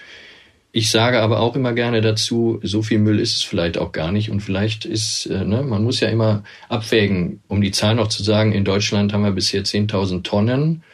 Ich 0.71 0.91
sage 0.91 1.21
aber 1.21 1.41
auch 1.41 1.57
immer 1.57 1.73
gerne 1.73 2.03
dazu, 2.03 2.61
so 2.63 2.83
viel 2.83 3.01
Müll 3.01 3.19
ist 3.19 3.35
es 3.35 3.43
vielleicht 3.43 3.79
auch 3.79 3.91
gar 3.91 4.13
nicht 4.13 4.31
und 4.31 4.41
vielleicht 4.41 4.85
ist, 4.85 5.27
äh, 5.27 5.45
ne, 5.45 5.65
man 5.65 5.83
muss 5.83 5.99
ja 5.99 6.09
immer 6.09 6.45
abwägen, 6.69 7.41
um 7.49 7.61
die 7.61 7.73
Zahl 7.73 7.97
noch 7.97 8.09
zu 8.09 8.23
sagen, 8.23 8.53
in 8.53 8.65
Deutschland 8.65 9.13
haben 9.13 9.25
wir 9.25 9.33
bisher 9.33 9.65
10.000 9.65 10.23
Tonnen 10.23 10.85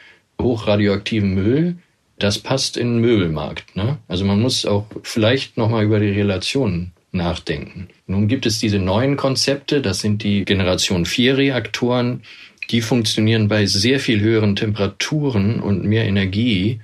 hochradioaktiven 0.41 1.35
Müll. 1.35 1.77
Das 2.19 2.39
passt 2.39 2.79
in 2.79 2.95
den 2.95 3.01
Möbelmarkt. 3.03 3.77
Ne? 3.77 3.99
Also 4.09 4.25
man 4.25 4.41
muss 4.41 4.65
auch 4.65 4.87
vielleicht 5.03 5.59
nochmal 5.59 5.85
über 5.85 6.01
die 6.01 6.11
Relationen 6.11 6.94
nachdenken. 7.15 7.89
Nun 8.07 8.29
gibt 8.29 8.47
es 8.47 8.59
diese 8.59 8.79
neuen 8.79 9.17
Konzepte, 9.17 9.81
das 9.81 10.01
sind 10.01 10.23
die 10.23 10.45
Generation 10.45 11.07
4 11.07 11.37
Reaktoren, 11.39 12.23
die 12.71 12.81
funktionieren 12.81 13.49
bei 13.49 13.67
sehr 13.67 14.01
viel 14.01 14.21
höheren 14.21 14.57
Temperaturen 14.57 15.61
und 15.61 15.85
mehr 15.85 16.05
Energie 16.05 16.81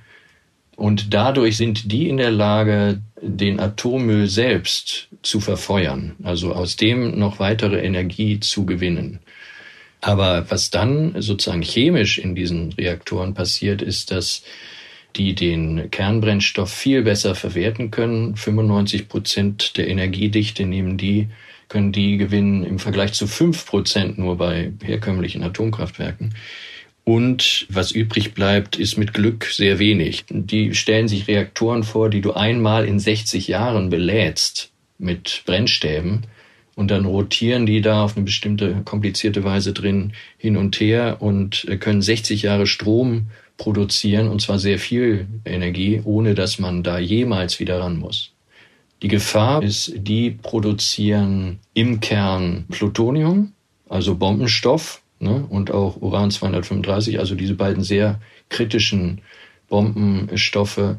Und 0.81 1.13
dadurch 1.13 1.57
sind 1.57 1.91
die 1.91 2.09
in 2.09 2.17
der 2.17 2.31
Lage, 2.31 3.01
den 3.21 3.59
Atommüll 3.59 4.25
selbst 4.27 5.09
zu 5.21 5.39
verfeuern, 5.39 6.15
also 6.23 6.53
aus 6.53 6.75
dem 6.75 7.19
noch 7.19 7.37
weitere 7.37 7.81
Energie 7.81 8.39
zu 8.39 8.65
gewinnen. 8.65 9.19
Aber 9.99 10.49
was 10.49 10.71
dann 10.71 11.21
sozusagen 11.21 11.61
chemisch 11.61 12.17
in 12.17 12.33
diesen 12.33 12.73
Reaktoren 12.73 13.35
passiert, 13.35 13.83
ist, 13.83 14.09
dass 14.09 14.41
die 15.15 15.35
den 15.35 15.89
Kernbrennstoff 15.91 16.71
viel 16.71 17.03
besser 17.03 17.35
verwerten 17.35 17.91
können. 17.91 18.35
95 18.35 19.07
Prozent 19.07 19.77
der 19.77 19.87
Energiedichte 19.87 20.65
nehmen 20.65 20.97
die, 20.97 21.27
können 21.69 21.91
die 21.91 22.17
gewinnen 22.17 22.63
im 22.63 22.79
Vergleich 22.79 23.13
zu 23.13 23.27
fünf 23.27 23.65
Prozent 23.65 24.17
nur 24.17 24.37
bei 24.37 24.73
herkömmlichen 24.83 25.43
Atomkraftwerken. 25.43 26.33
Und 27.03 27.65
was 27.69 27.91
übrig 27.91 28.33
bleibt, 28.33 28.75
ist 28.77 28.97
mit 28.97 29.13
Glück 29.13 29.45
sehr 29.45 29.79
wenig. 29.79 30.25
Die 30.29 30.75
stellen 30.75 31.07
sich 31.07 31.27
Reaktoren 31.27 31.83
vor, 31.83 32.09
die 32.09 32.21
du 32.21 32.33
einmal 32.33 32.85
in 32.85 32.99
60 32.99 33.47
Jahren 33.47 33.89
belädst 33.89 34.71
mit 34.97 35.43
Brennstäben 35.45 36.27
und 36.75 36.89
dann 36.91 37.05
rotieren 37.05 37.65
die 37.65 37.81
da 37.81 38.03
auf 38.03 38.15
eine 38.15 38.25
bestimmte 38.25 38.81
komplizierte 38.85 39.43
Weise 39.43 39.73
drin 39.73 40.13
hin 40.37 40.57
und 40.57 40.79
her 40.79 41.17
und 41.19 41.67
können 41.79 42.01
60 42.01 42.43
Jahre 42.43 42.67
Strom 42.67 43.27
produzieren 43.61 44.27
und 44.27 44.41
zwar 44.41 44.57
sehr 44.57 44.79
viel 44.79 45.27
Energie, 45.45 46.01
ohne 46.03 46.33
dass 46.33 46.57
man 46.57 46.81
da 46.81 46.97
jemals 46.97 47.59
wieder 47.59 47.79
ran 47.79 47.99
muss. 47.99 48.31
Die 49.03 49.07
Gefahr 49.07 49.61
ist, 49.61 49.93
die 49.95 50.31
produzieren 50.31 51.59
im 51.75 51.99
Kern 51.99 52.65
Plutonium, 52.71 53.51
also 53.87 54.15
Bombenstoff, 54.15 55.03
ne, 55.19 55.45
und 55.47 55.69
auch 55.69 56.01
Uran 56.01 56.31
235, 56.31 57.19
also 57.19 57.35
diese 57.35 57.53
beiden 57.53 57.83
sehr 57.83 58.19
kritischen 58.49 59.21
Bombenstoffe. 59.69 60.95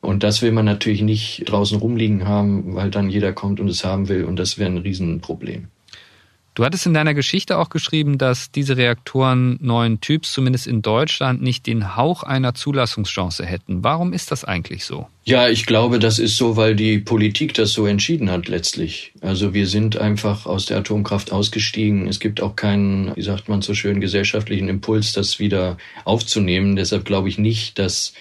Und 0.00 0.22
das 0.22 0.40
will 0.40 0.52
man 0.52 0.64
natürlich 0.64 1.02
nicht 1.02 1.44
draußen 1.44 1.78
rumliegen 1.78 2.26
haben, 2.26 2.74
weil 2.74 2.90
dann 2.90 3.10
jeder 3.10 3.34
kommt 3.34 3.60
und 3.60 3.68
es 3.68 3.84
haben 3.84 4.08
will 4.08 4.24
und 4.24 4.36
das 4.36 4.56
wäre 4.56 4.70
ein 4.70 4.78
Riesenproblem. 4.78 5.68
Du 6.56 6.64
hattest 6.64 6.86
in 6.86 6.94
deiner 6.94 7.12
Geschichte 7.12 7.58
auch 7.58 7.68
geschrieben, 7.68 8.16
dass 8.16 8.50
diese 8.50 8.78
Reaktoren 8.78 9.58
neuen 9.60 10.00
Typs 10.00 10.32
zumindest 10.32 10.66
in 10.66 10.80
Deutschland 10.80 11.42
nicht 11.42 11.66
den 11.66 11.96
Hauch 11.96 12.22
einer 12.22 12.54
Zulassungschance 12.54 13.44
hätten. 13.44 13.84
Warum 13.84 14.14
ist 14.14 14.30
das 14.30 14.42
eigentlich 14.42 14.86
so? 14.86 15.06
Ja, 15.24 15.50
ich 15.50 15.66
glaube, 15.66 15.98
das 15.98 16.18
ist 16.18 16.38
so, 16.38 16.56
weil 16.56 16.74
die 16.74 16.98
Politik 16.98 17.52
das 17.52 17.74
so 17.74 17.84
entschieden 17.84 18.30
hat 18.30 18.48
letztlich. 18.48 19.12
Also 19.20 19.52
wir 19.52 19.66
sind 19.66 19.98
einfach 19.98 20.46
aus 20.46 20.64
der 20.64 20.78
Atomkraft 20.78 21.30
ausgestiegen. 21.30 22.08
Es 22.08 22.20
gibt 22.20 22.40
auch 22.40 22.56
keinen, 22.56 23.14
wie 23.14 23.22
sagt 23.22 23.50
man 23.50 23.60
so 23.60 23.74
schön, 23.74 24.00
gesellschaftlichen 24.00 24.70
Impuls, 24.70 25.12
das 25.12 25.38
wieder 25.38 25.76
aufzunehmen. 26.06 26.74
Deshalb 26.74 27.04
glaube 27.04 27.28
ich 27.28 27.36
nicht, 27.36 27.78
dass 27.78 28.14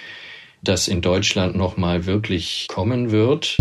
das 0.62 0.90
in 0.90 1.00
Deutschland 1.00 1.56
nochmal 1.56 2.06
wirklich 2.06 2.66
kommen 2.68 3.12
wird. 3.12 3.60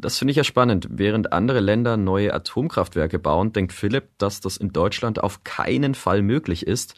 Das 0.00 0.18
finde 0.18 0.30
ich 0.30 0.36
ja 0.36 0.44
spannend. 0.44 0.88
Während 0.90 1.32
andere 1.32 1.60
Länder 1.60 1.96
neue 1.96 2.32
Atomkraftwerke 2.32 3.18
bauen, 3.18 3.52
denkt 3.52 3.72
Philipp, 3.72 4.08
dass 4.18 4.40
das 4.40 4.56
in 4.56 4.72
Deutschland 4.72 5.22
auf 5.22 5.44
keinen 5.44 5.94
Fall 5.94 6.22
möglich 6.22 6.66
ist. 6.66 6.94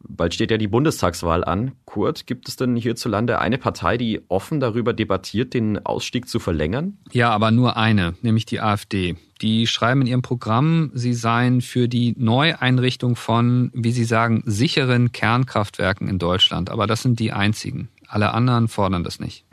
Bald 0.00 0.32
steht 0.32 0.50
ja 0.52 0.58
die 0.58 0.68
Bundestagswahl 0.68 1.42
an. 1.44 1.72
Kurt, 1.84 2.26
gibt 2.26 2.48
es 2.48 2.56
denn 2.56 2.76
hierzulande 2.76 3.40
eine 3.40 3.58
Partei, 3.58 3.96
die 3.96 4.20
offen 4.28 4.60
darüber 4.60 4.92
debattiert, 4.92 5.54
den 5.54 5.84
Ausstieg 5.84 6.28
zu 6.28 6.38
verlängern? 6.38 6.98
Ja, 7.10 7.30
aber 7.30 7.50
nur 7.50 7.76
eine, 7.76 8.14
nämlich 8.22 8.46
die 8.46 8.60
AfD. 8.60 9.16
Die 9.40 9.66
schreiben 9.66 10.02
in 10.02 10.06
ihrem 10.06 10.22
Programm, 10.22 10.90
sie 10.94 11.14
seien 11.14 11.60
für 11.60 11.88
die 11.88 12.14
Neueinrichtung 12.16 13.16
von, 13.16 13.70
wie 13.74 13.92
sie 13.92 14.04
sagen, 14.04 14.42
sicheren 14.46 15.10
Kernkraftwerken 15.10 16.08
in 16.08 16.18
Deutschland. 16.18 16.70
Aber 16.70 16.86
das 16.86 17.02
sind 17.02 17.18
die 17.18 17.32
einzigen. 17.32 17.88
Alle 18.06 18.32
anderen 18.32 18.68
fordern 18.68 19.04
das 19.04 19.18
nicht. 19.18 19.44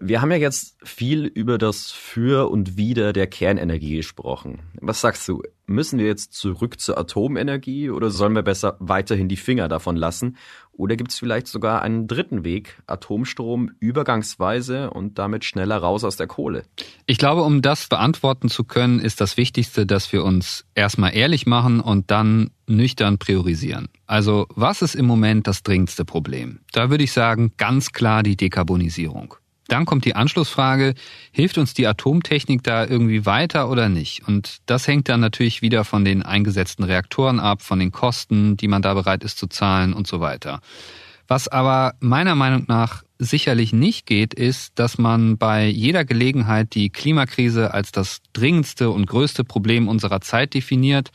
Wir 0.00 0.22
haben 0.22 0.30
ja 0.30 0.38
jetzt 0.38 0.76
viel 0.82 1.26
über 1.26 1.58
das 1.58 1.90
Für 1.90 2.50
und 2.50 2.76
Wider 2.76 3.12
der 3.12 3.26
Kernenergie 3.26 3.96
gesprochen. 3.96 4.60
Was 4.80 5.00
sagst 5.00 5.28
du? 5.28 5.42
Müssen 5.66 5.98
wir 5.98 6.06
jetzt 6.06 6.32
zurück 6.32 6.80
zur 6.80 6.98
Atomenergie 6.98 7.90
oder 7.90 8.10
sollen 8.10 8.34
wir 8.34 8.42
besser 8.42 8.76
weiterhin 8.78 9.28
die 9.28 9.36
Finger 9.36 9.68
davon 9.68 9.96
lassen? 9.96 10.36
Oder 10.72 10.96
gibt 10.96 11.12
es 11.12 11.18
vielleicht 11.18 11.46
sogar 11.46 11.82
einen 11.82 12.08
dritten 12.08 12.44
Weg, 12.44 12.82
Atomstrom 12.86 13.70
übergangsweise 13.78 14.90
und 14.90 15.18
damit 15.18 15.44
schneller 15.44 15.76
raus 15.76 16.04
aus 16.04 16.16
der 16.16 16.26
Kohle? 16.26 16.64
Ich 17.06 17.18
glaube, 17.18 17.42
um 17.42 17.62
das 17.62 17.86
beantworten 17.88 18.48
zu 18.48 18.64
können, 18.64 18.98
ist 18.98 19.20
das 19.20 19.36
Wichtigste, 19.36 19.86
dass 19.86 20.12
wir 20.12 20.24
uns 20.24 20.64
erstmal 20.74 21.14
ehrlich 21.14 21.46
machen 21.46 21.80
und 21.80 22.10
dann 22.10 22.50
nüchtern 22.66 23.18
priorisieren. 23.18 23.88
Also 24.06 24.46
was 24.54 24.82
ist 24.82 24.94
im 24.94 25.06
Moment 25.06 25.46
das 25.46 25.62
dringendste 25.62 26.04
Problem? 26.04 26.60
Da 26.72 26.90
würde 26.90 27.04
ich 27.04 27.12
sagen, 27.12 27.52
ganz 27.58 27.92
klar 27.92 28.22
die 28.22 28.36
Dekarbonisierung. 28.36 29.36
Dann 29.72 29.86
kommt 29.86 30.04
die 30.04 30.14
Anschlussfrage, 30.14 30.92
hilft 31.30 31.56
uns 31.56 31.72
die 31.72 31.86
Atomtechnik 31.86 32.62
da 32.62 32.84
irgendwie 32.84 33.24
weiter 33.24 33.70
oder 33.70 33.88
nicht? 33.88 34.28
Und 34.28 34.58
das 34.66 34.86
hängt 34.86 35.08
dann 35.08 35.20
natürlich 35.20 35.62
wieder 35.62 35.86
von 35.86 36.04
den 36.04 36.22
eingesetzten 36.22 36.84
Reaktoren 36.84 37.40
ab, 37.40 37.62
von 37.62 37.78
den 37.78 37.90
Kosten, 37.90 38.58
die 38.58 38.68
man 38.68 38.82
da 38.82 38.92
bereit 38.92 39.24
ist 39.24 39.38
zu 39.38 39.46
zahlen 39.46 39.94
und 39.94 40.06
so 40.06 40.20
weiter. 40.20 40.60
Was 41.26 41.48
aber 41.48 41.94
meiner 42.00 42.34
Meinung 42.34 42.66
nach 42.68 43.02
sicherlich 43.18 43.72
nicht 43.72 44.04
geht, 44.04 44.34
ist, 44.34 44.78
dass 44.78 44.98
man 44.98 45.38
bei 45.38 45.64
jeder 45.64 46.04
Gelegenheit 46.04 46.74
die 46.74 46.90
Klimakrise 46.90 47.72
als 47.72 47.92
das 47.92 48.18
dringendste 48.34 48.90
und 48.90 49.06
größte 49.06 49.42
Problem 49.42 49.88
unserer 49.88 50.20
Zeit 50.20 50.52
definiert 50.52 51.12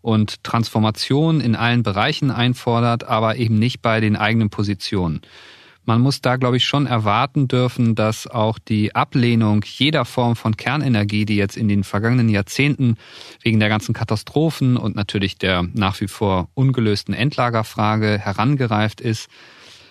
und 0.00 0.42
Transformation 0.44 1.42
in 1.42 1.54
allen 1.54 1.82
Bereichen 1.82 2.30
einfordert, 2.30 3.04
aber 3.04 3.36
eben 3.36 3.58
nicht 3.58 3.82
bei 3.82 4.00
den 4.00 4.16
eigenen 4.16 4.48
Positionen. 4.48 5.20
Man 5.88 6.02
muss 6.02 6.20
da, 6.20 6.36
glaube 6.36 6.58
ich, 6.58 6.66
schon 6.66 6.84
erwarten 6.84 7.48
dürfen, 7.48 7.94
dass 7.94 8.26
auch 8.26 8.58
die 8.58 8.94
Ablehnung 8.94 9.64
jeder 9.64 10.04
Form 10.04 10.36
von 10.36 10.54
Kernenergie, 10.54 11.24
die 11.24 11.36
jetzt 11.36 11.56
in 11.56 11.66
den 11.66 11.82
vergangenen 11.82 12.28
Jahrzehnten 12.28 12.98
wegen 13.42 13.58
der 13.58 13.70
ganzen 13.70 13.94
Katastrophen 13.94 14.76
und 14.76 14.96
natürlich 14.96 15.38
der 15.38 15.62
nach 15.72 15.98
wie 16.02 16.06
vor 16.06 16.50
ungelösten 16.52 17.14
Endlagerfrage 17.14 18.18
herangereift 18.18 19.00
ist, 19.00 19.30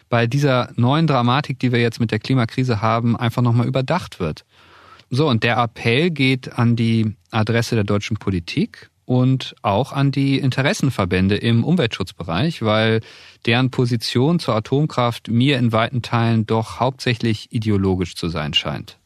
bei 0.08 0.28
dieser 0.28 0.70
neuen 0.76 1.08
Dramatik, 1.08 1.58
die 1.58 1.72
wir 1.72 1.80
jetzt 1.80 2.00
mit 2.00 2.12
der 2.12 2.20
Klimakrise 2.20 2.80
haben, 2.80 3.18
einfach 3.18 3.42
nochmal 3.42 3.66
überdacht 3.66 4.20
wird. 4.20 4.46
So, 5.10 5.28
und 5.28 5.42
der 5.42 5.58
Appell 5.58 6.12
geht 6.12 6.60
an 6.60 6.76
die 6.76 7.16
Adresse 7.32 7.74
der 7.74 7.86
deutschen 7.86 8.18
Politik 8.18 8.92
und 9.08 9.56
auch 9.62 9.94
an 9.94 10.12
die 10.12 10.38
Interessenverbände 10.38 11.38
im 11.38 11.64
Umweltschutzbereich, 11.64 12.62
weil 12.62 13.00
deren 13.46 13.72
Position 13.72 14.38
zur 14.38 14.56
Atomkraft 14.56 15.30
mir 15.30 15.58
in 15.58 15.72
weiten 15.72 16.02
Teilen 16.02 16.46
doch 16.46 16.82
hauptsächlich 16.82 17.48
ideologisch 17.54 18.16
zu 18.16 18.28
sein 18.28 18.54
scheint. 18.54 19.00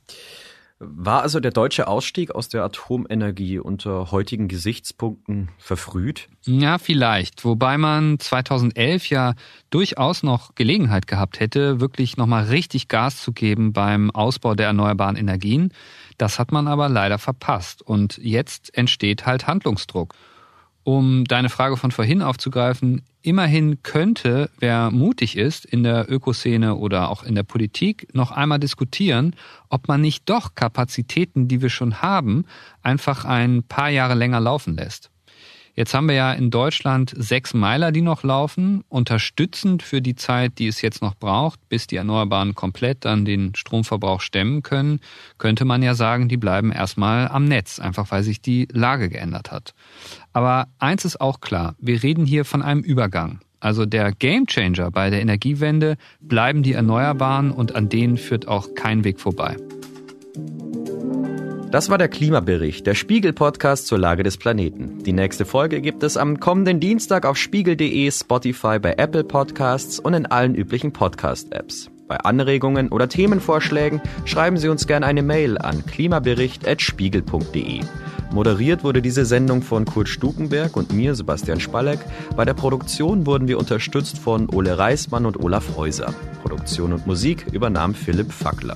War 0.83 1.21
also 1.21 1.39
der 1.39 1.51
deutsche 1.51 1.85
Ausstieg 1.87 2.31
aus 2.33 2.49
der 2.49 2.63
Atomenergie 2.63 3.59
unter 3.59 4.09
heutigen 4.09 4.47
Gesichtspunkten 4.47 5.49
verfrüht? 5.59 6.27
Ja, 6.41 6.79
vielleicht. 6.79 7.45
Wobei 7.45 7.77
man 7.77 8.17
2011 8.17 9.07
ja 9.09 9.35
durchaus 9.69 10.23
noch 10.23 10.55
Gelegenheit 10.55 11.05
gehabt 11.05 11.39
hätte, 11.39 11.79
wirklich 11.79 12.17
nochmal 12.17 12.45
richtig 12.45 12.87
Gas 12.87 13.21
zu 13.21 13.31
geben 13.31 13.73
beim 13.73 14.09
Ausbau 14.09 14.55
der 14.55 14.65
erneuerbaren 14.65 15.17
Energien. 15.17 15.71
Das 16.17 16.39
hat 16.39 16.51
man 16.51 16.67
aber 16.67 16.89
leider 16.89 17.19
verpasst. 17.19 17.83
Und 17.83 18.17
jetzt 18.17 18.75
entsteht 18.75 19.27
halt 19.27 19.45
Handlungsdruck. 19.45 20.15
Um 20.83 21.25
deine 21.25 21.49
Frage 21.49 21.77
von 21.77 21.91
vorhin 21.91 22.23
aufzugreifen, 22.23 23.03
immerhin 23.21 23.83
könnte, 23.83 24.49
wer 24.59 24.89
mutig 24.89 25.37
ist, 25.37 25.63
in 25.63 25.83
der 25.83 26.11
Ökoszene 26.11 26.75
oder 26.75 27.09
auch 27.09 27.21
in 27.23 27.35
der 27.35 27.43
Politik 27.43 28.07
noch 28.13 28.31
einmal 28.31 28.59
diskutieren, 28.59 29.35
ob 29.69 29.87
man 29.87 30.01
nicht 30.01 30.27
doch 30.27 30.55
Kapazitäten, 30.55 31.47
die 31.47 31.61
wir 31.61 31.69
schon 31.69 32.01
haben, 32.01 32.45
einfach 32.81 33.25
ein 33.25 33.61
paar 33.61 33.89
Jahre 33.89 34.15
länger 34.15 34.39
laufen 34.39 34.75
lässt. 34.75 35.10
Jetzt 35.73 35.93
haben 35.93 36.07
wir 36.07 36.15
ja 36.15 36.33
in 36.33 36.51
Deutschland 36.51 37.13
sechs 37.15 37.53
Meiler, 37.53 37.91
die 37.91 38.01
noch 38.01 38.23
laufen, 38.23 38.83
unterstützend 38.89 39.83
für 39.83 40.01
die 40.01 40.15
Zeit, 40.15 40.59
die 40.59 40.67
es 40.67 40.81
jetzt 40.81 41.01
noch 41.01 41.15
braucht, 41.15 41.59
bis 41.69 41.87
die 41.87 41.95
Erneuerbaren 41.95 42.55
komplett 42.55 43.05
dann 43.05 43.23
den 43.23 43.55
Stromverbrauch 43.55 44.19
stemmen 44.19 44.63
können, 44.63 44.99
könnte 45.37 45.63
man 45.63 45.81
ja 45.81 45.95
sagen, 45.95 46.27
die 46.27 46.37
bleiben 46.37 46.71
erstmal 46.71 47.29
am 47.29 47.45
Netz, 47.45 47.79
einfach 47.79 48.11
weil 48.11 48.23
sich 48.23 48.41
die 48.41 48.67
Lage 48.71 49.07
geändert 49.07 49.51
hat. 49.51 49.73
Aber 50.33 50.67
eins 50.77 51.05
ist 51.05 51.21
auch 51.21 51.39
klar, 51.39 51.75
wir 51.79 52.03
reden 52.03 52.25
hier 52.25 52.43
von 52.43 52.61
einem 52.61 52.81
Übergang. 52.81 53.39
Also 53.61 53.85
der 53.85 54.11
Gamechanger 54.11 54.91
bei 54.91 55.09
der 55.09 55.21
Energiewende 55.21 55.95
bleiben 56.19 56.63
die 56.63 56.73
Erneuerbaren 56.73 57.51
und 57.51 57.75
an 57.75 57.89
denen 57.89 58.17
führt 58.17 58.47
auch 58.47 58.73
kein 58.75 59.03
Weg 59.03 59.19
vorbei. 59.19 59.55
Das 61.71 61.89
war 61.89 61.97
der 61.97 62.09
Klimabericht, 62.09 62.85
der 62.85 62.95
Spiegel-Podcast 62.95 63.87
zur 63.87 63.97
Lage 63.97 64.23
des 64.23 64.35
Planeten. 64.35 65.01
Die 65.05 65.13
nächste 65.13 65.45
Folge 65.45 65.79
gibt 65.79 66.03
es 66.03 66.17
am 66.17 66.41
kommenden 66.41 66.81
Dienstag 66.81 67.25
auf 67.25 67.37
spiegel.de, 67.37 68.11
Spotify, 68.11 68.77
bei 68.77 68.95
Apple 68.97 69.23
Podcasts 69.23 69.97
und 69.97 70.13
in 70.13 70.25
allen 70.25 70.53
üblichen 70.53 70.91
Podcast-Apps. 70.91 71.89
Bei 72.09 72.17
Anregungen 72.17 72.89
oder 72.89 73.07
Themenvorschlägen 73.07 74.01
schreiben 74.25 74.57
Sie 74.57 74.67
uns 74.67 74.85
gerne 74.85 75.05
eine 75.05 75.23
Mail 75.23 75.57
an 75.57 75.85
klimabericht.spiegel.de. 75.85 77.79
Moderiert 78.33 78.83
wurde 78.83 79.01
diese 79.01 79.23
Sendung 79.23 79.61
von 79.61 79.85
Kurt 79.85 80.09
Stukenberg 80.09 80.75
und 80.75 80.91
mir, 80.91 81.15
Sebastian 81.15 81.61
Spalleck. 81.61 81.99
Bei 82.35 82.43
der 82.43 82.53
Produktion 82.53 83.25
wurden 83.25 83.47
wir 83.47 83.57
unterstützt 83.57 84.19
von 84.19 84.49
Ole 84.49 84.77
Reismann 84.77 85.25
und 85.25 85.41
Olaf 85.41 85.77
Häuser. 85.77 86.13
Produktion 86.41 86.91
und 86.91 87.07
Musik 87.07 87.45
übernahm 87.53 87.95
Philipp 87.95 88.33
Fackler. 88.33 88.75